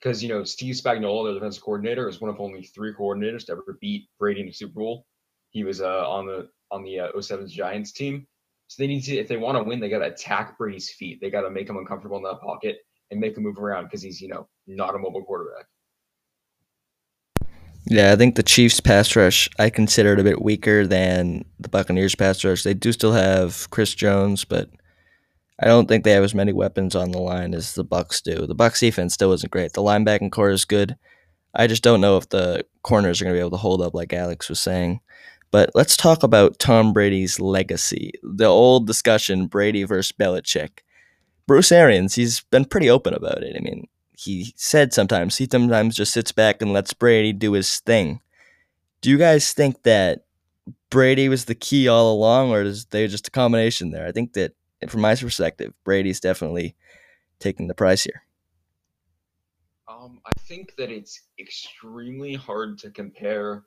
because 0.00 0.22
you 0.22 0.28
know 0.28 0.42
Steve 0.42 0.74
Spagnuolo, 0.74 1.24
their 1.24 1.34
defensive 1.34 1.62
coordinator, 1.62 2.08
is 2.08 2.20
one 2.20 2.30
of 2.30 2.40
only 2.40 2.62
three 2.62 2.92
coordinators 2.92 3.46
to 3.46 3.52
ever 3.52 3.78
beat 3.80 4.08
Brady 4.18 4.40
in 4.40 4.46
the 4.46 4.52
Super 4.52 4.80
Bowl. 4.80 5.06
He 5.50 5.62
was 5.62 5.80
uh, 5.80 6.08
on 6.10 6.26
the 6.26 6.48
on 6.72 6.82
the 6.82 6.98
uh, 6.98 7.12
07's 7.12 7.52
Giants 7.52 7.92
team. 7.92 8.26
So 8.66 8.82
they 8.82 8.86
need 8.86 9.02
to, 9.02 9.16
if 9.16 9.28
they 9.28 9.36
want 9.36 9.58
to 9.58 9.62
win, 9.62 9.78
they 9.78 9.90
got 9.90 9.98
to 9.98 10.06
attack 10.06 10.56
Brady's 10.56 10.90
feet. 10.90 11.20
They 11.20 11.30
got 11.30 11.42
to 11.42 11.50
make 11.50 11.68
him 11.68 11.76
uncomfortable 11.76 12.16
in 12.16 12.22
that 12.24 12.40
pocket 12.40 12.78
and 13.10 13.20
make 13.20 13.36
him 13.36 13.42
move 13.42 13.58
around 13.58 13.84
because 13.84 14.02
he's 14.02 14.20
you 14.20 14.28
know 14.28 14.48
not 14.66 14.94
a 14.94 14.98
mobile 14.98 15.24
quarterback. 15.24 15.66
Yeah, 17.86 18.12
I 18.12 18.16
think 18.16 18.34
the 18.34 18.42
Chiefs 18.42 18.80
pass 18.80 19.14
rush 19.14 19.48
I 19.58 19.68
consider 19.68 20.14
it 20.14 20.20
a 20.20 20.24
bit 20.24 20.40
weaker 20.42 20.86
than 20.86 21.44
the 21.60 21.68
Buccaneers 21.68 22.14
pass 22.14 22.42
rush. 22.44 22.62
They 22.62 22.74
do 22.74 22.92
still 22.92 23.12
have 23.12 23.68
Chris 23.70 23.94
Jones, 23.94 24.44
but 24.44 24.70
I 25.60 25.66
don't 25.66 25.86
think 25.86 26.02
they 26.02 26.12
have 26.12 26.24
as 26.24 26.34
many 26.34 26.52
weapons 26.52 26.96
on 26.96 27.12
the 27.12 27.18
line 27.18 27.54
as 27.54 27.74
the 27.74 27.84
Bucks 27.84 28.20
do. 28.20 28.46
The 28.46 28.54
Bucks 28.54 28.80
defense 28.80 29.14
still 29.14 29.32
isn't 29.32 29.52
great. 29.52 29.74
The 29.74 29.82
linebacking 29.82 30.32
core 30.32 30.50
is 30.50 30.64
good. 30.64 30.96
I 31.54 31.66
just 31.66 31.82
don't 31.82 32.00
know 32.00 32.16
if 32.16 32.28
the 32.28 32.64
corners 32.82 33.20
are 33.20 33.24
going 33.24 33.34
to 33.34 33.38
be 33.38 33.40
able 33.40 33.50
to 33.50 33.56
hold 33.58 33.80
up 33.80 33.94
like 33.94 34.12
Alex 34.12 34.48
was 34.48 34.58
saying. 34.58 35.00
But 35.52 35.70
let's 35.74 35.96
talk 35.96 36.24
about 36.24 36.58
Tom 36.58 36.92
Brady's 36.92 37.38
legacy. 37.38 38.12
The 38.24 38.46
old 38.46 38.88
discussion 38.88 39.46
Brady 39.46 39.84
versus 39.84 40.10
Belichick. 40.10 40.80
Bruce 41.46 41.72
Arians, 41.72 42.14
he's 42.14 42.40
been 42.50 42.64
pretty 42.64 42.88
open 42.88 43.14
about 43.14 43.42
it. 43.42 43.56
I 43.56 43.60
mean, 43.60 43.88
he 44.12 44.54
said 44.56 44.92
sometimes 44.92 45.36
he 45.36 45.48
sometimes 45.50 45.96
just 45.96 46.12
sits 46.12 46.32
back 46.32 46.62
and 46.62 46.72
lets 46.72 46.92
Brady 46.92 47.32
do 47.32 47.52
his 47.52 47.80
thing. 47.80 48.20
Do 49.00 49.10
you 49.10 49.18
guys 49.18 49.52
think 49.52 49.82
that 49.82 50.24
Brady 50.90 51.28
was 51.28 51.44
the 51.44 51.54
key 51.54 51.88
all 51.88 52.12
along, 52.12 52.50
or 52.50 52.62
is 52.62 52.86
they 52.86 53.06
just 53.06 53.28
a 53.28 53.30
combination 53.30 53.90
there? 53.90 54.06
I 54.06 54.12
think 54.12 54.32
that, 54.32 54.52
from 54.88 55.02
my 55.02 55.14
perspective, 55.14 55.74
Brady's 55.84 56.20
definitely 56.20 56.74
taking 57.38 57.66
the 57.66 57.74
price 57.74 58.04
here. 58.04 58.22
Um, 59.88 60.20
I 60.24 60.32
think 60.40 60.74
that 60.76 60.90
it's 60.90 61.20
extremely 61.38 62.34
hard 62.34 62.78
to 62.78 62.90
compare 62.90 63.64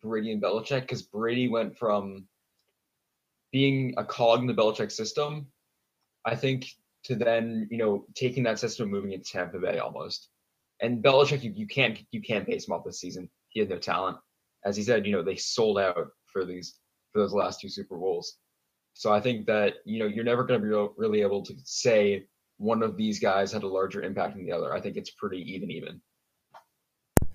Brady 0.00 0.32
and 0.32 0.42
Belichick 0.42 0.80
because 0.82 1.02
Brady 1.02 1.48
went 1.48 1.78
from 1.78 2.26
being 3.52 3.94
a 3.96 4.04
cog 4.04 4.40
in 4.40 4.46
the 4.46 4.54
Belichick 4.54 4.90
system, 4.90 5.46
I 6.24 6.34
think, 6.34 6.74
to 7.04 7.16
then 7.16 7.68
you 7.70 7.78
know 7.78 8.06
taking 8.14 8.44
that 8.44 8.58
system 8.58 8.84
and 8.84 8.92
moving 8.92 9.12
it 9.12 9.24
to 9.24 9.32
Tampa 9.32 9.58
Bay 9.58 9.78
almost. 9.78 10.28
And 10.80 11.02
Belichick, 11.02 11.42
you, 11.42 11.52
you 11.54 11.66
can't 11.66 11.98
you 12.10 12.20
can't 12.22 12.46
base 12.46 12.66
him 12.66 12.74
off 12.74 12.84
this 12.84 13.00
season. 13.00 13.30
He 13.48 13.60
had 13.60 13.70
no 13.70 13.78
talent, 13.78 14.18
as 14.64 14.76
he 14.76 14.82
said. 14.82 15.06
You 15.06 15.12
know 15.12 15.22
they 15.22 15.36
sold 15.36 15.78
out 15.78 16.08
for 16.26 16.44
these 16.44 16.78
for 17.12 17.20
those 17.20 17.32
last 17.32 17.60
two 17.60 17.68
Super 17.68 17.96
Bowls. 17.96 18.36
So 18.94 19.12
I 19.12 19.20
think 19.20 19.46
that 19.46 19.74
you 19.84 19.98
know 19.98 20.06
you're 20.06 20.24
never 20.24 20.44
going 20.44 20.60
to 20.60 20.66
be 20.66 20.92
really 20.96 21.22
able 21.22 21.42
to 21.44 21.54
say 21.64 22.26
one 22.58 22.82
of 22.82 22.96
these 22.96 23.18
guys 23.18 23.52
had 23.52 23.62
a 23.62 23.68
larger 23.68 24.02
impact 24.02 24.36
than 24.36 24.44
the 24.44 24.52
other. 24.52 24.72
I 24.72 24.80
think 24.80 24.96
it's 24.96 25.10
pretty 25.10 25.40
even 25.54 25.70
even. 25.70 26.00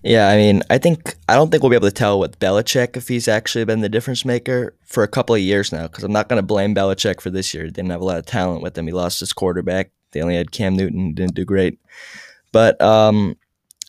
Yeah, 0.02 0.28
I 0.28 0.36
mean, 0.36 0.62
I 0.70 0.78
think 0.78 1.16
I 1.28 1.34
don't 1.34 1.50
think 1.50 1.62
we'll 1.62 1.70
be 1.70 1.76
able 1.76 1.88
to 1.88 1.94
tell 1.94 2.20
with 2.20 2.38
Belichick 2.38 2.96
if 2.96 3.08
he's 3.08 3.26
actually 3.26 3.64
been 3.64 3.80
the 3.80 3.88
difference 3.88 4.24
maker 4.24 4.74
for 4.84 5.02
a 5.02 5.08
couple 5.08 5.34
of 5.34 5.40
years 5.40 5.72
now. 5.72 5.88
Because 5.88 6.04
I'm 6.04 6.12
not 6.12 6.28
going 6.28 6.40
to 6.40 6.46
blame 6.46 6.74
Belichick 6.74 7.20
for 7.20 7.30
this 7.30 7.52
year. 7.52 7.64
He 7.64 7.70
didn't 7.70 7.90
have 7.90 8.00
a 8.00 8.04
lot 8.04 8.18
of 8.18 8.26
talent 8.26 8.62
with 8.62 8.78
him. 8.78 8.86
He 8.86 8.92
lost 8.92 9.20
his 9.20 9.32
quarterback. 9.32 9.90
They 10.12 10.22
only 10.22 10.36
had 10.36 10.52
Cam 10.52 10.76
Newton. 10.76 11.14
Didn't 11.14 11.34
do 11.34 11.44
great. 11.44 11.80
But 12.52 12.80
um, 12.80 13.36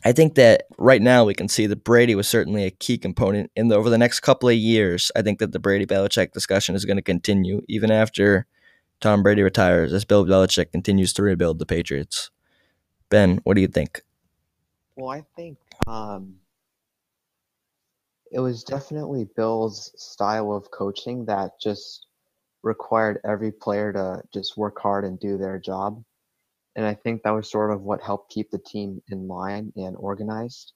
I 0.03 0.11
think 0.11 0.35
that 0.35 0.63
right 0.77 1.01
now 1.01 1.25
we 1.25 1.35
can 1.35 1.47
see 1.47 1.67
that 1.67 1.83
Brady 1.83 2.15
was 2.15 2.27
certainly 2.27 2.65
a 2.65 2.71
key 2.71 2.97
component. 2.97 3.51
And 3.55 3.71
over 3.71 3.89
the 3.89 3.97
next 3.97 4.21
couple 4.21 4.49
of 4.49 4.55
years, 4.55 5.11
I 5.15 5.21
think 5.21 5.39
that 5.39 5.51
the 5.51 5.59
Brady 5.59 5.85
Belichick 5.85 6.31
discussion 6.31 6.75
is 6.75 6.85
going 6.85 6.97
to 6.97 7.03
continue 7.03 7.61
even 7.67 7.91
after 7.91 8.47
Tom 8.99 9.21
Brady 9.21 9.43
retires, 9.43 9.93
as 9.93 10.05
Bill 10.05 10.25
Belichick 10.25 10.71
continues 10.71 11.13
to 11.13 11.23
rebuild 11.23 11.59
the 11.59 11.65
Patriots. 11.65 12.31
Ben, 13.09 13.39
what 13.43 13.53
do 13.53 13.61
you 13.61 13.67
think? 13.67 14.01
Well, 14.95 15.09
I 15.09 15.23
think 15.35 15.57
um, 15.89 16.35
it 18.31 18.39
was 18.39 18.63
definitely 18.63 19.27
Bill's 19.35 19.91
style 19.97 20.53
of 20.53 20.69
coaching 20.69 21.25
that 21.25 21.59
just 21.59 22.05
required 22.61 23.19
every 23.25 23.51
player 23.51 23.91
to 23.93 24.21
just 24.31 24.55
work 24.55 24.79
hard 24.79 25.03
and 25.03 25.19
do 25.19 25.37
their 25.37 25.57
job. 25.57 26.03
And 26.75 26.85
I 26.85 26.93
think 26.93 27.23
that 27.23 27.31
was 27.31 27.49
sort 27.49 27.71
of 27.71 27.81
what 27.81 28.01
helped 28.01 28.31
keep 28.31 28.51
the 28.51 28.59
team 28.59 29.01
in 29.09 29.27
line 29.27 29.73
and 29.75 29.95
organized. 29.97 30.73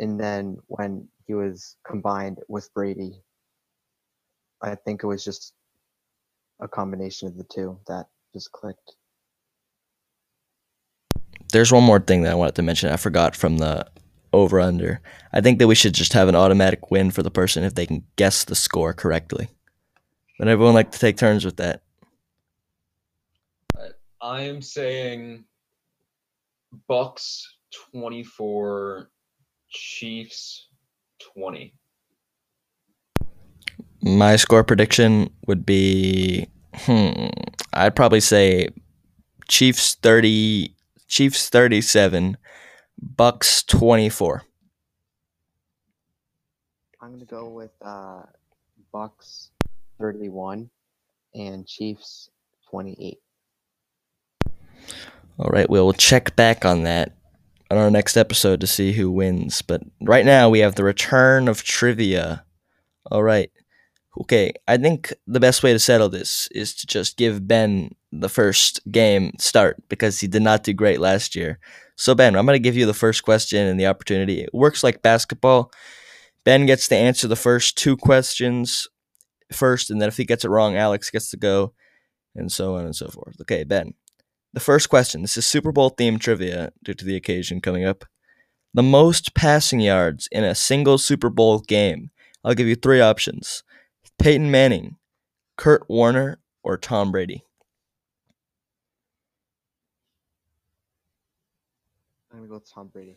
And 0.00 0.18
then 0.18 0.56
when 0.66 1.06
he 1.26 1.34
was 1.34 1.76
combined 1.86 2.38
with 2.48 2.72
Brady, 2.74 3.22
I 4.60 4.74
think 4.74 5.04
it 5.04 5.06
was 5.06 5.24
just 5.24 5.54
a 6.60 6.66
combination 6.66 7.28
of 7.28 7.36
the 7.36 7.44
two 7.44 7.78
that 7.86 8.06
just 8.34 8.50
clicked. 8.50 8.96
There's 11.52 11.72
one 11.72 11.84
more 11.84 12.00
thing 12.00 12.22
that 12.22 12.32
I 12.32 12.34
wanted 12.34 12.54
to 12.56 12.62
mention. 12.62 12.90
I 12.90 12.96
forgot 12.96 13.34
from 13.34 13.58
the 13.58 13.86
over 14.32 14.60
under. 14.60 15.00
I 15.32 15.40
think 15.40 15.58
that 15.58 15.66
we 15.66 15.74
should 15.74 15.94
just 15.94 16.12
have 16.12 16.28
an 16.28 16.34
automatic 16.34 16.90
win 16.90 17.10
for 17.10 17.22
the 17.22 17.30
person 17.30 17.64
if 17.64 17.74
they 17.74 17.86
can 17.86 18.04
guess 18.16 18.44
the 18.44 18.54
score 18.54 18.92
correctly. 18.92 19.48
Would 20.38 20.48
everyone 20.48 20.74
like 20.74 20.90
to 20.92 20.98
take 20.98 21.16
turns 21.16 21.44
with 21.44 21.56
that? 21.56 21.82
I 24.22 24.42
am 24.42 24.60
saying 24.60 25.44
Bucks 26.88 27.56
24, 27.92 29.10
Chiefs 29.70 30.68
20. 31.34 31.74
My 34.02 34.36
score 34.36 34.64
prediction 34.64 35.30
would 35.46 35.66
be 35.66 36.48
hmm, 36.74 37.28
I'd 37.72 37.96
probably 37.96 38.20
say 38.20 38.68
Chiefs 39.48 39.94
30 39.96 40.74
Chiefs 41.08 41.48
37, 41.48 42.36
Bucks 43.00 43.62
24. 43.64 44.42
I'm 47.00 47.12
gonna 47.12 47.24
go 47.24 47.48
with 47.48 47.70
uh, 47.82 48.22
Bucks 48.92 49.50
31 49.98 50.68
and 51.34 51.66
Chiefs 51.66 52.30
28. 52.70 53.18
All 55.38 55.50
right, 55.50 55.70
we'll 55.70 55.94
check 55.94 56.36
back 56.36 56.64
on 56.64 56.82
that 56.82 57.16
on 57.70 57.78
our 57.78 57.90
next 57.90 58.16
episode 58.16 58.60
to 58.60 58.66
see 58.66 58.92
who 58.92 59.10
wins. 59.10 59.62
But 59.62 59.82
right 60.02 60.26
now 60.26 60.50
we 60.50 60.58
have 60.58 60.74
the 60.74 60.84
return 60.84 61.48
of 61.48 61.62
trivia. 61.62 62.44
All 63.10 63.22
right. 63.22 63.50
Okay, 64.20 64.52
I 64.66 64.76
think 64.76 65.14
the 65.26 65.40
best 65.40 65.62
way 65.62 65.72
to 65.72 65.78
settle 65.78 66.08
this 66.08 66.48
is 66.50 66.74
to 66.74 66.86
just 66.86 67.16
give 67.16 67.46
Ben 67.46 67.94
the 68.12 68.28
first 68.28 68.80
game 68.90 69.32
start 69.38 69.76
because 69.88 70.18
he 70.18 70.26
did 70.26 70.42
not 70.42 70.64
do 70.64 70.72
great 70.72 71.00
last 71.00 71.36
year. 71.36 71.60
So 72.00 72.14
Ben, 72.14 72.34
I'm 72.34 72.46
going 72.46 72.54
to 72.56 72.58
give 72.58 72.78
you 72.78 72.86
the 72.86 72.94
first 72.94 73.24
question 73.24 73.66
and 73.66 73.78
the 73.78 73.86
opportunity. 73.86 74.40
It 74.40 74.54
works 74.54 74.82
like 74.82 75.02
basketball. 75.02 75.70
Ben 76.44 76.64
gets 76.64 76.88
to 76.88 76.96
answer 76.96 77.28
the 77.28 77.36
first 77.36 77.76
two 77.76 77.94
questions 77.94 78.88
first, 79.52 79.90
and 79.90 80.00
then 80.00 80.08
if 80.08 80.16
he 80.16 80.24
gets 80.24 80.42
it 80.42 80.48
wrong, 80.48 80.76
Alex 80.76 81.10
gets 81.10 81.30
to 81.30 81.36
go, 81.36 81.74
and 82.34 82.50
so 82.50 82.74
on 82.76 82.86
and 82.86 82.96
so 82.96 83.08
forth. 83.08 83.38
Okay, 83.42 83.64
Ben. 83.64 83.92
The 84.54 84.60
first 84.60 84.88
question. 84.88 85.20
This 85.20 85.36
is 85.36 85.44
Super 85.44 85.72
Bowl 85.72 85.90
themed 85.90 86.20
trivia 86.20 86.72
due 86.82 86.94
to 86.94 87.04
the 87.04 87.16
occasion 87.16 87.60
coming 87.60 87.84
up. 87.84 88.06
The 88.72 88.82
most 88.82 89.34
passing 89.34 89.80
yards 89.80 90.26
in 90.32 90.42
a 90.42 90.54
single 90.54 90.96
Super 90.96 91.28
Bowl 91.28 91.58
game. 91.58 92.10
I'll 92.42 92.54
give 92.54 92.66
you 92.66 92.76
three 92.76 93.02
options 93.02 93.62
Peyton 94.18 94.50
Manning, 94.50 94.96
Kurt 95.58 95.84
Warner, 95.86 96.40
or 96.62 96.78
Tom 96.78 97.12
Brady. 97.12 97.44
I'm 102.30 102.38
gonna 102.38 102.48
go 102.48 102.54
with 102.54 102.70
Tom 102.72 102.88
Brady. 102.88 103.16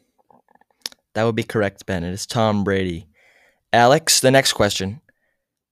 That 1.13 1.23
would 1.23 1.35
be 1.35 1.43
correct, 1.43 1.85
Ben. 1.85 2.03
It 2.03 2.11
is 2.11 2.25
Tom 2.25 2.63
Brady. 2.63 3.07
Alex, 3.71 4.19
the 4.19 4.31
next 4.31 4.53
question. 4.53 5.01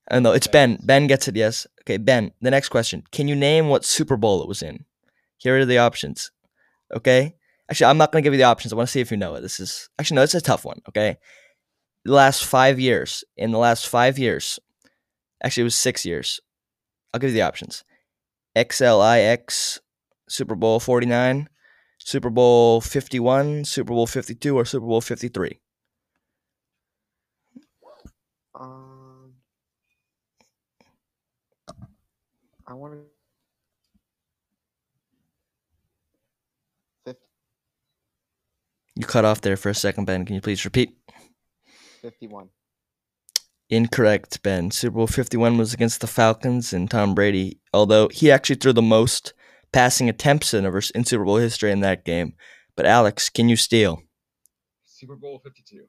Oh, 0.09 0.19
no, 0.19 0.33
it's 0.33 0.47
Ben. 0.47 0.77
Ben 0.83 1.07
gets 1.07 1.27
it, 1.27 1.35
yes. 1.35 1.65
Okay, 1.81 1.97
Ben, 1.97 2.31
the 2.41 2.51
next 2.51 2.69
question. 2.69 3.03
Can 3.11 3.27
you 3.27 3.35
name 3.35 3.69
what 3.69 3.85
Super 3.85 4.17
Bowl 4.17 4.41
it 4.41 4.47
was 4.47 4.61
in? 4.61 4.85
Here 5.37 5.57
are 5.59 5.65
the 5.65 5.77
options. 5.77 6.31
Okay? 6.93 7.35
Actually, 7.71 7.89
I'm 7.89 7.97
not 7.97 8.11
going 8.11 8.21
to 8.21 8.25
give 8.25 8.33
you 8.33 8.37
the 8.37 8.43
options. 8.43 8.73
I 8.73 8.75
want 8.75 8.89
to 8.89 8.91
see 8.91 8.99
if 8.99 9.11
you 9.11 9.17
know 9.17 9.35
it. 9.35 9.41
This 9.41 9.59
is 9.61 9.89
actually 9.97 10.15
no, 10.15 10.23
it's 10.23 10.35
a 10.35 10.41
tough 10.41 10.65
one. 10.65 10.81
Okay, 10.89 11.15
the 12.03 12.11
last 12.11 12.43
five 12.43 12.81
years. 12.81 13.23
In 13.37 13.51
the 13.51 13.57
last 13.57 13.87
five 13.87 14.19
years, 14.19 14.59
actually, 15.41 15.61
it 15.61 15.63
was 15.63 15.75
six 15.75 16.05
years. 16.05 16.41
I'll 17.13 17.19
give 17.21 17.29
you 17.29 17.35
the 17.35 17.43
options: 17.43 17.85
XLIX, 18.57 19.79
Super 20.27 20.55
Bowl 20.55 20.81
49, 20.81 21.47
Super 22.03 22.29
Bowl 22.29 22.81
51, 22.81 23.63
Super 23.65 23.93
Bowl 23.93 24.07
52, 24.07 24.55
or 24.57 24.65
Super 24.65 24.85
Bowl 24.85 25.01
53. 25.01 25.59
Um, 28.59 29.33
I 32.67 32.73
want 32.73 32.93
to. 32.93 32.99
50, 37.05 37.21
You 38.95 39.05
cut 39.05 39.23
off 39.23 39.41
there 39.41 39.55
for 39.55 39.69
a 39.69 39.75
second, 39.75 40.05
Ben. 40.05 40.25
Can 40.25 40.35
you 40.35 40.41
please 40.41 40.65
repeat? 40.65 40.97
51. 42.01 42.49
Incorrect, 43.69 44.41
Ben. 44.41 44.71
Super 44.71 44.95
Bowl 44.95 45.07
51 45.07 45.57
was 45.57 45.73
against 45.73 46.01
the 46.01 46.07
Falcons 46.07 46.73
and 46.73 46.89
Tom 46.89 47.13
Brady, 47.13 47.59
although 47.73 48.09
he 48.09 48.31
actually 48.31 48.55
threw 48.57 48.73
the 48.73 48.81
most 48.81 49.33
passing 49.71 50.09
attempts 50.09 50.53
in, 50.53 50.69
vers- 50.69 50.91
in 50.91 51.05
Super 51.05 51.23
Bowl 51.25 51.37
history 51.37 51.71
in 51.71 51.79
that 51.81 52.05
game. 52.05 52.33
But 52.75 52.85
Alex, 52.85 53.29
can 53.29 53.49
you 53.49 53.55
steal? 53.55 54.03
Super 54.85 55.15
Bowl 55.15 55.39
52. 55.43 55.85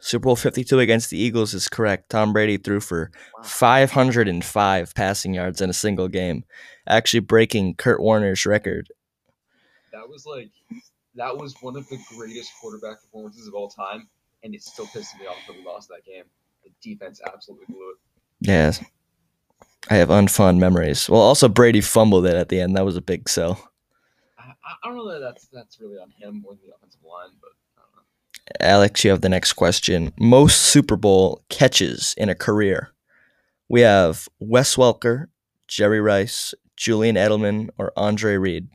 Super 0.00 0.24
Bowl 0.24 0.36
52 0.36 0.78
against 0.78 1.10
the 1.10 1.18
Eagles 1.18 1.54
is 1.54 1.68
correct. 1.68 2.10
Tom 2.10 2.32
Brady 2.32 2.58
threw 2.58 2.80
for 2.80 3.10
Wow. 3.38 3.42
505 3.44 4.94
passing 4.94 5.34
yards 5.34 5.60
in 5.60 5.70
a 5.70 5.74
single 5.74 6.08
game, 6.08 6.44
actually 6.86 7.20
breaking 7.20 7.74
Kurt 7.76 8.00
Warner's 8.00 8.44
record. 8.44 8.88
That 9.92 10.08
was 10.08 10.26
like 10.26 10.50
that 11.14 11.36
was 11.38 11.54
one 11.62 11.76
of 11.76 11.88
the 11.88 11.98
greatest 12.14 12.50
quarterback 12.60 13.00
performances 13.00 13.48
of 13.48 13.54
all 13.54 13.70
time, 13.70 14.08
and 14.42 14.54
it 14.54 14.62
still 14.62 14.84
pisses 14.86 15.18
me 15.18 15.26
off 15.26 15.36
that 15.46 15.56
we 15.56 15.64
lost 15.64 15.88
that 15.88 16.04
game. 16.04 16.24
The 16.62 16.70
defense 16.82 17.20
absolutely 17.26 17.64
blew 17.70 17.90
it. 17.92 17.96
Yeah. 18.40 18.72
I 19.88 19.96
have 19.96 20.08
unfond 20.08 20.58
memories. 20.58 21.08
Well, 21.08 21.20
also 21.20 21.48
Brady 21.48 21.80
fumbled 21.80 22.26
it 22.26 22.34
at 22.34 22.48
the 22.48 22.60
end. 22.60 22.76
That 22.76 22.84
was 22.84 22.96
a 22.96 23.00
big 23.02 23.28
sell. 23.28 23.70
I, 24.38 24.52
I- 24.64 24.88
don't 24.88 24.96
know 24.96 25.08
that 25.12 25.20
that's 25.20 25.46
that's 25.48 25.80
really 25.80 25.96
on 25.98 26.10
him 26.10 26.44
than 26.46 26.58
the 26.64 26.74
offensive 26.74 27.00
line, 27.04 27.30
but 27.40 27.50
I 27.78 27.82
don't 27.82 27.96
know. 27.96 28.66
Alex, 28.74 29.04
you 29.04 29.10
have 29.10 29.20
the 29.20 29.28
next 29.28 29.52
question. 29.54 30.12
Most 30.18 30.60
Super 30.62 30.96
Bowl 30.96 31.42
catches 31.48 32.14
in 32.18 32.28
a 32.28 32.34
career. 32.34 32.92
We 33.68 33.80
have 33.82 34.28
Wes 34.38 34.76
Welker, 34.76 35.26
Jerry 35.68 36.00
Rice, 36.00 36.54
Julian 36.76 37.16
Edelman, 37.16 37.68
or 37.78 37.92
Andre 37.96 38.36
Reed. 38.36 38.68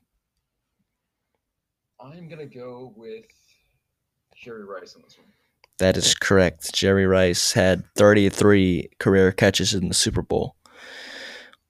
I'm 1.99 2.27
gonna 2.29 2.45
go 2.45 2.93
with 2.95 3.25
Jerry 4.35 4.63
Rice 4.65 4.95
on 4.95 5.01
this 5.03 5.17
one. 5.17 5.27
That 5.77 5.97
is 5.97 6.13
correct. 6.15 6.73
Jerry 6.73 7.05
Rice 7.07 7.53
had 7.53 7.83
33 7.95 8.89
career 8.99 9.31
catches 9.31 9.73
in 9.73 9.87
the 9.87 9.93
Super 9.93 10.21
Bowl. 10.21 10.55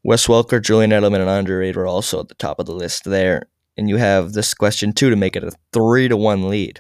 Wes 0.04 0.28
Welker, 0.28 0.62
Julian 0.62 0.92
Edelman, 0.92 1.20
and 1.20 1.30
Andre 1.30 1.56
Reed 1.56 1.76
were 1.76 1.86
also 1.86 2.20
at 2.20 2.28
the 2.28 2.36
top 2.36 2.60
of 2.60 2.66
the 2.66 2.74
list 2.74 3.04
there. 3.04 3.44
And 3.78 3.88
you 3.88 3.98
have 3.98 4.34
this 4.34 4.54
question 4.54 4.94
too 4.94 5.10
to 5.10 5.16
make 5.16 5.36
it 5.36 5.44
a 5.44 5.52
three 5.72 6.08
to 6.08 6.18
one 6.18 6.50
lead. 6.50 6.80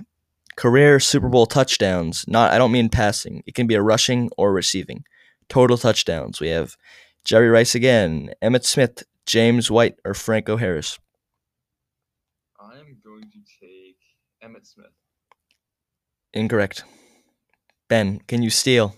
Career 0.55 0.99
Super 0.99 1.29
Bowl 1.29 1.45
touchdowns. 1.45 2.25
Not 2.27 2.51
I 2.51 2.57
don't 2.57 2.71
mean 2.71 2.89
passing. 2.89 3.43
It 3.45 3.55
can 3.55 3.67
be 3.67 3.75
a 3.75 3.81
rushing 3.81 4.29
or 4.37 4.51
receiving. 4.51 5.03
Total 5.49 5.77
touchdowns. 5.77 6.39
We 6.39 6.49
have 6.49 6.75
Jerry 7.23 7.49
Rice 7.49 7.75
again, 7.75 8.31
Emmitt 8.41 8.65
Smith, 8.65 9.03
James 9.25 9.69
White, 9.69 9.95
or 10.03 10.13
Franco 10.13 10.57
Harris. 10.57 10.99
I'm 12.59 12.97
going 13.03 13.23
to 13.31 13.39
take 13.59 13.97
Emmitt 14.43 14.65
Smith. 14.65 14.87
Incorrect. 16.33 16.83
Ben, 17.87 18.19
can 18.27 18.41
you 18.41 18.49
steal? 18.49 18.95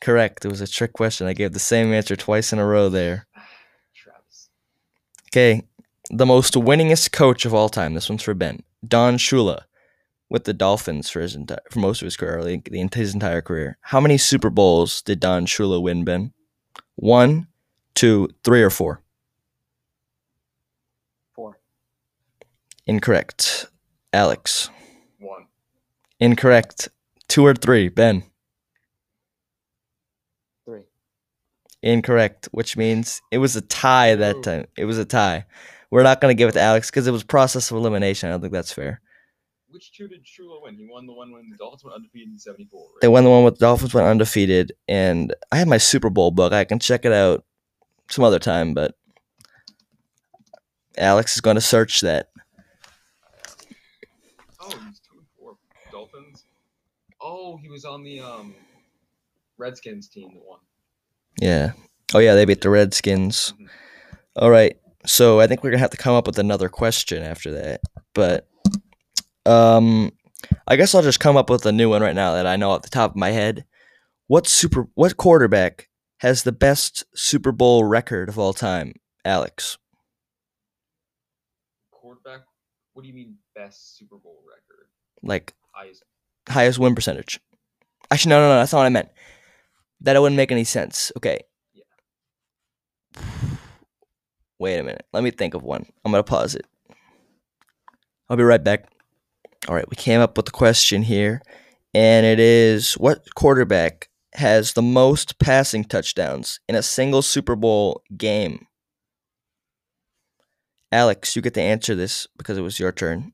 Correct. 0.00 0.44
It 0.44 0.48
was 0.48 0.60
a 0.60 0.66
trick 0.66 0.92
question. 0.92 1.26
I 1.26 1.32
gave 1.32 1.52
the 1.52 1.58
same 1.58 1.92
answer 1.92 2.16
twice 2.16 2.52
in 2.52 2.58
a 2.58 2.66
row 2.66 2.88
there. 2.88 3.26
Travis. 3.94 4.50
Okay, 5.30 5.62
the 6.10 6.26
most 6.26 6.54
winningest 6.54 7.12
coach 7.12 7.44
of 7.44 7.54
all 7.54 7.68
time. 7.68 7.94
This 7.94 8.08
one's 8.08 8.22
for 8.22 8.34
Ben. 8.34 8.62
Don 8.86 9.16
Shula, 9.16 9.62
with 10.28 10.44
the 10.44 10.52
Dolphins 10.52 11.08
for 11.08 11.20
his 11.20 11.34
entire 11.34 11.58
for 11.70 11.78
most 11.80 12.02
of 12.02 12.06
his 12.06 12.16
career, 12.16 12.42
like 12.42 12.64
the 12.70 12.86
his 12.94 13.14
entire 13.14 13.40
career. 13.42 13.78
How 13.80 14.00
many 14.00 14.18
Super 14.18 14.50
Bowls 14.50 15.02
did 15.02 15.18
Don 15.20 15.46
Shula 15.46 15.80
win? 15.82 16.04
Ben, 16.04 16.32
one, 16.96 17.48
two, 17.94 18.28
three, 18.44 18.62
or 18.62 18.70
four? 18.70 19.02
Four. 21.34 21.58
Incorrect. 22.86 23.66
Alex, 24.12 24.70
One. 25.18 25.46
incorrect. 26.20 26.88
Two 27.28 27.44
or 27.44 27.54
three? 27.54 27.88
Ben, 27.88 28.22
Three. 30.64 30.82
Incorrect. 31.86 32.48
Which 32.52 32.76
means 32.76 33.22
it 33.30 33.38
was 33.38 33.56
a 33.56 33.60
tie 33.60 34.14
that 34.14 34.42
time. 34.42 34.66
It 34.76 34.84
was 34.84 34.98
a 34.98 35.04
tie. 35.04 35.44
We're 35.90 36.02
not 36.02 36.20
gonna 36.20 36.34
give 36.34 36.48
it 36.48 36.52
to 36.52 36.60
Alex 36.60 36.90
because 36.90 37.06
it 37.06 37.12
was 37.12 37.22
process 37.22 37.70
of 37.70 37.76
elimination. 37.76 38.28
I 38.28 38.32
don't 38.32 38.40
think 38.40 38.52
that's 38.52 38.72
fair. 38.72 39.00
Which 39.68 39.92
two 39.92 40.08
did 40.08 40.24
Shula 40.24 40.62
win? 40.62 40.76
He 40.76 40.88
won 40.90 41.06
the 41.06 41.12
one 41.12 41.32
when 41.32 41.50
the 41.50 41.56
Dolphins 41.56 41.84
went 41.84 41.96
undefeated 41.96 42.32
in 42.32 42.38
'74. 42.38 42.80
Right? 42.80 42.88
They 43.02 43.08
won 43.08 43.24
the 43.24 43.30
one 43.30 43.44
with 43.44 43.54
the 43.54 43.66
Dolphins 43.66 43.92
went 43.92 44.06
undefeated, 44.06 44.72
and 44.88 45.34
I 45.52 45.56
have 45.56 45.68
my 45.68 45.76
Super 45.76 46.08
Bowl 46.10 46.30
book. 46.30 46.52
I 46.52 46.64
can 46.64 46.78
check 46.78 47.04
it 47.04 47.12
out 47.12 47.44
some 48.08 48.24
other 48.24 48.38
time, 48.38 48.72
but 48.74 48.94
Alex 50.96 51.34
is 51.34 51.40
going 51.40 51.56
to 51.56 51.60
search 51.60 52.00
that. 52.00 52.30
Oh, 54.60 54.68
he's 54.68 55.00
two 55.00 55.18
and 55.18 55.26
four. 55.38 55.56
Dolphins. 55.92 56.44
Oh, 57.20 57.56
he 57.58 57.68
was 57.68 57.84
on 57.84 58.02
the 58.02 58.20
um 58.20 58.54
Redskins 59.58 60.08
team 60.08 60.30
that 60.34 60.42
won. 60.44 60.60
Yeah. 61.40 61.72
Oh 62.14 62.18
yeah, 62.18 62.34
they 62.34 62.44
beat 62.44 62.60
the 62.60 62.70
Redskins. 62.70 63.52
Mhm. 63.60 63.68
All 64.36 64.50
right. 64.50 64.78
So 65.06 65.40
I 65.40 65.46
think 65.46 65.62
we're 65.62 65.70
gonna 65.70 65.80
have 65.80 65.90
to 65.90 65.96
come 65.96 66.14
up 66.14 66.26
with 66.26 66.38
another 66.38 66.68
question 66.68 67.22
after 67.22 67.52
that. 67.52 67.80
But 68.14 68.48
um 69.44 70.12
I 70.68 70.76
guess 70.76 70.94
I'll 70.94 71.02
just 71.02 71.20
come 71.20 71.36
up 71.36 71.50
with 71.50 71.66
a 71.66 71.72
new 71.72 71.88
one 71.90 72.02
right 72.02 72.14
now 72.14 72.34
that 72.34 72.46
I 72.46 72.56
know 72.56 72.70
off 72.70 72.82
the 72.82 72.88
top 72.88 73.10
of 73.12 73.16
my 73.16 73.30
head. 73.30 73.64
What 74.28 74.46
super 74.46 74.88
what 74.94 75.16
quarterback 75.16 75.88
has 76.20 76.42
the 76.42 76.52
best 76.52 77.04
Super 77.14 77.52
Bowl 77.52 77.84
record 77.84 78.28
of 78.28 78.38
all 78.38 78.52
time? 78.52 78.94
Alex. 79.24 79.78
Quarterback. 81.90 82.42
What 82.92 83.02
do 83.02 83.08
you 83.08 83.14
mean 83.14 83.36
best 83.54 83.96
Super 83.98 84.16
Bowl 84.16 84.42
record? 84.48 84.88
Like 85.22 85.54
Highest. 85.72 86.02
highest 86.48 86.78
win 86.78 86.94
percentage. 86.94 87.40
Actually, 88.10 88.30
no, 88.30 88.40
no, 88.40 88.48
no. 88.48 88.58
That's 88.60 88.72
not 88.72 88.78
what 88.80 88.86
I 88.86 88.90
meant. 88.90 89.08
That 90.00 90.16
it 90.16 90.20
wouldn't 90.20 90.36
make 90.36 90.52
any 90.52 90.64
sense. 90.64 91.10
Okay. 91.16 91.40
Wait 94.58 94.78
a 94.78 94.82
minute. 94.82 95.06
Let 95.12 95.22
me 95.22 95.30
think 95.30 95.54
of 95.54 95.62
one. 95.62 95.86
I'm 96.04 96.12
gonna 96.12 96.22
pause 96.22 96.54
it. 96.54 96.66
I'll 98.28 98.36
be 98.36 98.42
right 98.42 98.62
back. 98.62 98.88
All 99.68 99.74
right, 99.74 99.88
we 99.88 99.96
came 99.96 100.20
up 100.20 100.36
with 100.36 100.46
the 100.46 100.52
question 100.52 101.02
here, 101.02 101.42
and 101.94 102.24
it 102.24 102.38
is: 102.38 102.94
What 102.94 103.34
quarterback 103.34 104.08
has 104.34 104.72
the 104.72 104.82
most 104.82 105.38
passing 105.38 105.84
touchdowns 105.84 106.60
in 106.68 106.74
a 106.74 106.82
single 106.82 107.22
Super 107.22 107.56
Bowl 107.56 108.02
game? 108.16 108.66
Alex, 110.92 111.34
you 111.34 111.42
get 111.42 111.54
to 111.54 111.62
answer 111.62 111.94
this 111.94 112.26
because 112.38 112.56
it 112.56 112.62
was 112.62 112.78
your 112.78 112.92
turn. 112.92 113.32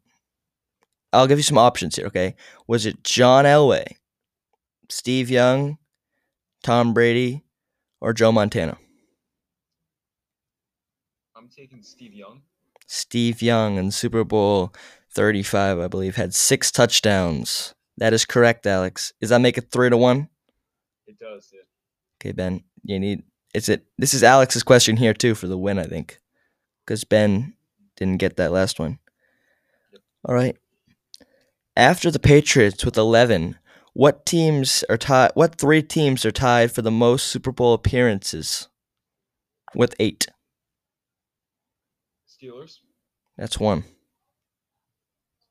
I'll 1.13 1.27
give 1.27 1.39
you 1.39 1.43
some 1.43 1.59
options 1.59 1.97
here, 1.97 2.07
okay? 2.07 2.35
Was 2.67 2.87
it 2.87 3.05
John 3.05 3.45
Elway, 3.45 3.97
Steve 4.89 5.31
Young, 5.31 5.79
Tom 6.63 6.95
Brady, 6.95 7.45
or 8.01 8.13
Joe 8.13 8.33
Montana? 8.33 8.79
I'm 11.37 11.49
taking 11.49 11.83
Steve 11.83 12.15
Young. 12.15 12.43
Steve 12.87 13.43
Young 13.43 13.77
in 13.77 13.91
Super 13.91 14.25
Bowl 14.25 14.73
35, 15.15 15.79
I 15.79 15.89
believe, 15.89 16.17
had 16.17 16.35
six 16.35 16.71
touchdowns. 16.71 17.75
That 17.97 18.13
is 18.13 18.25
correct, 18.25 18.67
Alex. 18.67 19.13
Does 19.21 19.31
that 19.31 19.41
make 19.41 19.59
it 19.59 19.71
three 19.71 19.91
to 19.91 19.97
one? 19.97 20.29
It 21.07 21.19
does. 21.19 21.51
Yeah. 21.53 21.61
Okay, 22.21 22.33
Ben, 22.33 22.63
you 22.83 22.99
need. 22.99 23.23
Is 23.55 23.69
it? 23.69 23.85
This 23.99 24.15
is 24.15 24.23
Alex's 24.23 24.63
question 24.63 24.97
here 24.97 25.13
too 25.13 25.35
for 25.35 25.47
the 25.47 25.59
win, 25.59 25.79
I 25.79 25.85
think, 25.85 26.19
because 26.85 27.05
Ben 27.05 27.55
didn't 27.97 28.19
get 28.19 28.37
that 28.37 28.53
last 28.53 28.79
one. 28.79 28.99
All 30.25 30.35
right. 30.35 30.57
After 31.77 32.11
the 32.11 32.19
Patriots 32.19 32.85
with 32.85 32.97
11, 32.97 33.59
what 33.95 34.25
teams 34.25 34.85
are 34.89 34.97
tied? 34.97 35.33
What 35.35 35.57
three 35.57 35.83
teams 35.83 36.25
are 36.25 36.33
tied 36.33 36.73
for 36.73 36.83
the 36.83 36.91
most 36.91 37.27
Super 37.27 37.53
Bowl 37.53 37.75
appearances? 37.75 38.69
With 39.75 39.95
eight. 39.99 40.29
Steelers. 42.29 42.79
That's 43.37 43.59
one. 43.59 43.85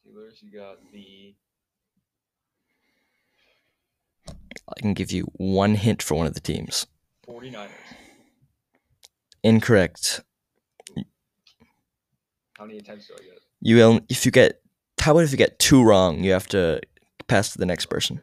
Steelers. 0.06 0.41
You 0.41 0.51
got 0.60 0.77
the. 0.91 1.36
I 4.27 4.80
can 4.80 4.93
give 4.93 5.12
you 5.12 5.23
one 5.34 5.75
hint 5.75 6.01
for 6.01 6.15
one 6.15 6.27
of 6.27 6.34
the 6.34 6.39
teams. 6.39 6.88
49ers. 7.27 7.69
Incorrect. 9.43 10.21
How 12.58 12.65
many 12.65 12.77
attempts 12.77 13.08
do 13.08 13.15
I 13.19 13.23
get? 13.23 13.39
You 13.60 13.75
will 13.77 13.99
if 14.08 14.25
you 14.25 14.32
get 14.32 14.62
how 14.99 15.12
about 15.13 15.23
if 15.23 15.32
you 15.32 15.38
get 15.38 15.58
two 15.58 15.84
wrong, 15.84 16.23
you 16.23 16.32
have 16.32 16.47
to 16.49 16.80
pass 17.27 17.51
to 17.54 17.58
the 17.58 17.65
next 17.65 17.88
person. 17.88 18.21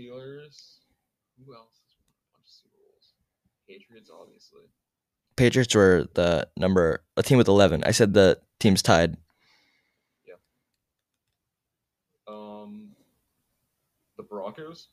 You 0.00 0.10
got 0.10 0.16
the 0.16 0.22
Steelers. 0.22 0.78
Who 1.44 1.54
else 1.54 1.78
a 1.78 1.84
bunch 2.32 2.44
of 2.44 2.50
Super 2.50 2.76
Bowls? 2.78 3.12
Patriots, 3.68 4.10
obviously. 4.10 4.62
Patriots 5.36 5.74
were 5.74 6.06
the 6.14 6.48
number 6.56 7.02
a 7.16 7.22
team 7.22 7.38
with 7.38 7.48
eleven. 7.48 7.82
I 7.84 7.90
said 7.92 8.14
the 8.14 8.40
team's 8.58 8.82
tied. 8.82 9.16
Yeah. 10.26 10.34
Um, 12.28 12.90
the 14.16 14.22
Broncos. 14.22 14.88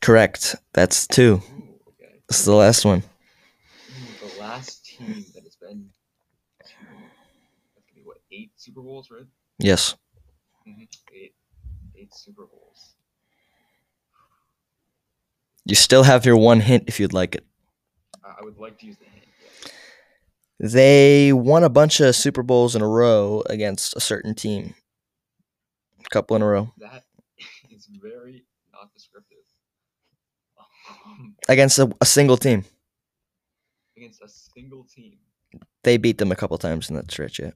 Correct. 0.00 0.56
That's 0.72 1.06
two. 1.06 1.34
Ooh, 1.34 1.80
okay. 1.88 2.20
This 2.28 2.40
is 2.40 2.46
the 2.46 2.54
last 2.54 2.84
one. 2.84 3.02
Ooh, 3.02 4.28
the 4.28 4.40
last 4.40 4.86
team 4.86 5.24
that 5.34 5.44
has 5.44 5.56
been 5.56 5.88
to 5.88 5.92
that's 6.58 6.72
gonna 6.72 7.94
be 7.94 8.02
what 8.04 8.18
eight 8.32 8.52
Super 8.56 8.80
Bowls, 8.80 9.10
right? 9.10 9.26
Yes. 9.58 9.96
Mm-hmm. 10.66 10.82
Eight, 11.14 11.34
eight 11.96 12.14
Super 12.14 12.46
Bowls. 12.46 12.94
You 15.70 15.76
still 15.76 16.02
have 16.02 16.26
your 16.26 16.36
one 16.36 16.58
hint 16.60 16.84
if 16.88 16.98
you'd 16.98 17.12
like 17.12 17.36
it. 17.36 17.44
I, 18.24 18.40
I 18.40 18.44
would 18.44 18.58
like 18.58 18.76
to 18.80 18.86
use 18.86 18.96
the 18.98 19.04
hint. 19.04 19.26
Yes. 20.58 20.72
They 20.72 21.32
won 21.32 21.62
a 21.62 21.68
bunch 21.68 22.00
of 22.00 22.16
Super 22.16 22.42
Bowls 22.42 22.74
in 22.74 22.82
a 22.82 22.88
row 22.88 23.42
against 23.48 23.96
a 23.96 24.00
certain 24.00 24.34
team. 24.34 24.74
A 26.04 26.08
couple 26.10 26.34
in 26.34 26.42
a 26.42 26.46
row. 26.46 26.72
That 26.78 27.04
is 27.70 27.88
very 28.02 28.42
not 28.72 28.92
descriptive. 28.92 29.38
Um, 31.06 31.36
Against 31.48 31.78
a, 31.78 31.88
a 32.00 32.04
single 32.06 32.36
team. 32.36 32.64
against 33.96 34.20
a 34.22 34.28
single 34.28 34.84
team. 34.84 35.18
They 35.84 35.96
beat 35.98 36.18
them 36.18 36.32
a 36.32 36.36
couple 36.36 36.58
times 36.58 36.90
in 36.90 36.96
that 36.96 37.10
stretch, 37.12 37.38
yeah. 37.38 37.52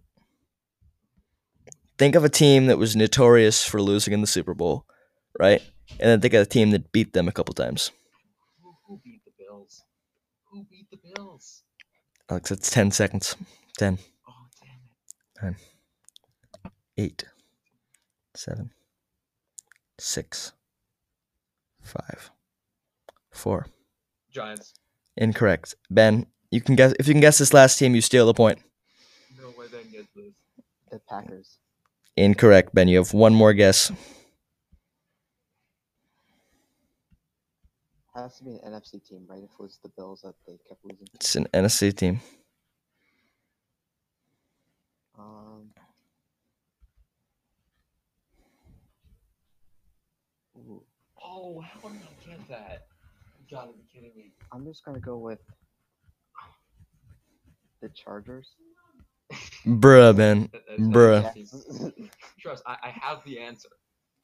Think 1.99 2.15
of 2.15 2.23
a 2.25 2.29
team 2.29 2.67
that 2.67 2.79
was 2.79 2.95
notorious 2.97 3.65
for 3.67 3.83
losing 3.83 4.15
in 4.15 4.21
the 4.21 4.27
Super 4.29 4.55
Bowl, 4.55 4.87
right? 5.39 5.61
And 5.99 6.09
then 6.11 6.21
think 6.21 6.35
of 6.35 6.43
a 6.43 6.47
team 6.47 6.71
that 6.71 6.93
beat 6.93 7.13
them 7.13 7.27
a 7.29 7.33
couple 7.33 7.55
times. 7.55 7.91
Who, 8.87 8.95
who 8.95 9.01
beat 9.05 9.25
the 9.25 9.33
Bills? 9.39 9.83
Who 10.51 10.65
beat 10.71 10.87
the 10.91 10.99
Bills? 11.15 11.63
Alex, 12.31 12.51
it's 12.51 12.71
10 12.71 12.91
seconds. 12.91 13.37
10, 13.79 13.99
Oh 14.29 14.33
damn 15.41 15.55
it! 15.55 15.61
8, 16.97 17.25
7, 18.37 18.71
6, 19.99 20.53
5, 21.83 22.31
4. 23.33 23.67
Giants. 24.33 24.75
Incorrect. 25.17 25.75
Ben, 25.91 26.27
you 26.51 26.61
can 26.61 26.77
guess 26.77 26.93
if 26.99 27.07
you 27.07 27.15
can 27.15 27.21
guess 27.21 27.39
this 27.39 27.53
last 27.55 27.79
team, 27.79 27.95
you 27.95 28.01
steal 28.01 28.27
the 28.27 28.35
point. 28.35 28.59
No 29.41 29.51
way 29.51 29.67
Ben 29.71 29.91
gets 29.93 30.09
this. 30.15 30.33
The 30.91 31.01
Packers. 31.09 31.59
Incorrect, 32.17 32.75
Ben. 32.75 32.89
You 32.89 32.99
have 32.99 33.13
one 33.13 33.35
more 33.35 33.53
guess. 33.53 33.93
Has 38.15 38.39
to 38.39 38.45
be 38.45 38.51
an 38.53 38.73
NFC 38.73 39.05
team, 39.05 39.25
right? 39.29 39.39
If 39.43 39.51
it 39.51 39.59
was 39.61 39.79
the 39.83 39.89
Bills 39.97 40.21
that 40.23 40.35
they 40.47 40.57
kept 40.69 40.85
losing. 40.85 41.09
It's 41.15 41.35
an 41.35 41.49
NFC 41.53 41.95
team. 41.97 42.21
Um. 45.19 45.71
Ooh, 50.57 50.83
Oh, 51.23 51.61
how 51.61 51.89
did 51.89 51.99
I 52.03 52.37
get 52.37 52.49
that? 52.49 52.87
You 53.41 53.57
gotta 53.57 53.73
be 53.73 53.83
kidding 53.93 54.13
me. 54.17 54.33
I'm 54.53 54.65
just 54.65 54.85
gonna 54.85 55.01
go 55.01 55.17
with 55.19 55.41
the 57.83 57.89
Chargers. 57.89 58.55
Bruh, 59.67 60.17
Ben. 60.17 60.49
That- 60.53 60.63
that's 60.69 60.81
not 60.81 60.93
Bruh. 60.93 61.93
Trust, 62.39 62.63
I, 62.67 62.77
I 62.85 62.89
have 62.91 63.25
the 63.25 63.41
answer. 63.41 63.69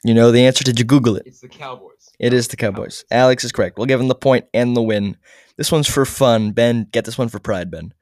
You 0.03 0.15
know 0.15 0.31
the 0.33 0.47
answer. 0.47 0.65
Did 0.65 0.79
you 0.79 0.85
Google 0.85 1.17
it? 1.17 1.25
It's 1.27 1.41
the 1.41 1.49
Cowboys. 1.49 2.11
It 2.19 2.33
is 2.33 2.49
the 2.49 2.57
Cowboys. 2.57 3.05
Alex 3.11 3.45
is 3.45 3.53
correct. 3.53 3.77
We'll 3.77 3.87
give 3.87 4.01
him 4.01 4.09
the 4.09 4.15
point 4.15 4.47
and 4.55 4.77
the 4.77 4.83
win. 4.83 5.17
This 5.57 5.71
one's 5.71 5.89
for 5.89 6.07
fun. 6.07 6.53
Ben, 6.53 6.87
get 6.91 7.05
this 7.05 7.19
one 7.19 7.29
for 7.29 7.39
pride, 7.39 7.71
Ben. 7.71 7.93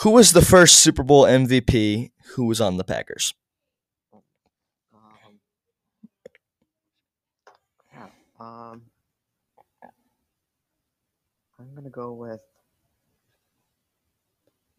Who 0.00 0.10
was 0.10 0.32
the 0.32 0.40
first 0.44 0.76
Super 0.76 1.02
Bowl 1.02 1.24
MVP 1.24 2.12
who 2.34 2.46
was 2.46 2.60
on 2.60 2.76
the 2.76 2.84
Packers? 2.84 3.34
Um. 4.12 4.20
crap, 7.90 8.12
Um. 8.40 8.82
I'm 11.58 11.74
gonna 11.74 11.90
go 11.90 12.12
with 12.12 12.40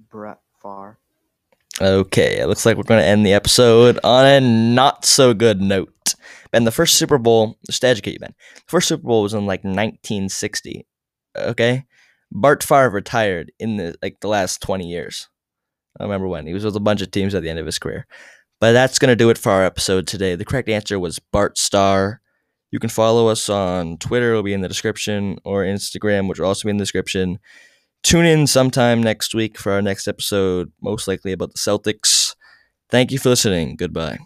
Brett 0.10 0.40
Favre. 0.62 0.98
Okay, 1.82 2.40
it 2.40 2.48
looks 2.48 2.66
like 2.66 2.76
we're 2.76 2.84
going 2.84 3.02
to 3.02 3.08
end 3.08 3.26
the 3.26 3.34
episode 3.34 4.00
on 4.04 4.26
a 4.26 4.42
not 4.42 5.06
so 5.06 5.34
good 5.34 5.62
note. 5.62 6.16
Ben, 6.52 6.66
the 6.66 6.72
first 6.72 6.98
Super 6.98 7.18
Bowl, 7.18 7.58
just 7.68 7.82
to 7.82 7.88
educate 7.88 8.14
you, 8.14 8.20
Ben, 8.20 8.36
the 8.56 8.62
first 8.68 8.90
Super 8.90 9.04
Bowl 9.04 9.24
was 9.24 9.34
in 9.34 9.46
like 9.46 9.64
1960. 9.64 10.86
Okay? 11.38 11.86
Bart 12.32 12.64
Favre 12.64 12.90
retired 12.90 13.52
in 13.60 13.78
the 13.78 13.96
like 14.02 14.20
the 14.20 14.28
last 14.28 14.62
20 14.62 14.90
years. 14.90 15.30
I 16.00 16.04
remember 16.04 16.28
when. 16.28 16.48
He 16.48 16.54
was 16.54 16.66
with 16.66 16.76
a 16.76 16.82
bunch 16.82 17.02
of 17.02 17.12
teams 17.12 17.34
at 17.34 17.44
the 17.44 17.50
end 17.50 17.60
of 17.60 17.66
his 17.66 17.80
career. 17.80 18.06
But 18.60 18.74
that's 18.74 19.00
going 19.00 19.10
to 19.10 19.16
do 19.16 19.30
it 19.30 19.38
for 19.38 19.52
our 19.52 19.64
episode 19.64 20.06
today. 20.06 20.36
The 20.36 20.46
correct 20.46 20.68
answer 20.68 21.00
was 21.00 21.20
Bart 21.32 21.58
Starr. 21.58 22.20
You 22.72 22.80
can 22.80 22.90
follow 22.90 23.30
us 23.30 23.50
on 23.50 23.98
Twitter, 23.98 24.32
it'll 24.32 24.44
be 24.44 24.54
in 24.54 24.62
the 24.62 24.68
description, 24.68 25.40
or 25.46 25.64
Instagram, 25.64 26.28
which 26.28 26.40
will 26.40 26.48
also 26.48 26.68
be 26.68 26.72
in 26.72 26.78
the 26.78 26.84
description. 26.84 27.40
Tune 28.04 28.26
in 28.26 28.48
sometime 28.48 29.04
next 29.04 29.36
week 29.36 29.58
for 29.58 29.72
our 29.74 29.82
next 29.82 30.08
episode, 30.08 30.72
most 30.82 31.08
likely 31.08 31.32
about 31.32 31.52
the 31.52 31.60
Celtics. 31.60 32.36
Thank 32.90 33.12
you 33.12 33.20
for 33.20 33.30
listening. 33.30 33.76
Goodbye. 33.78 34.20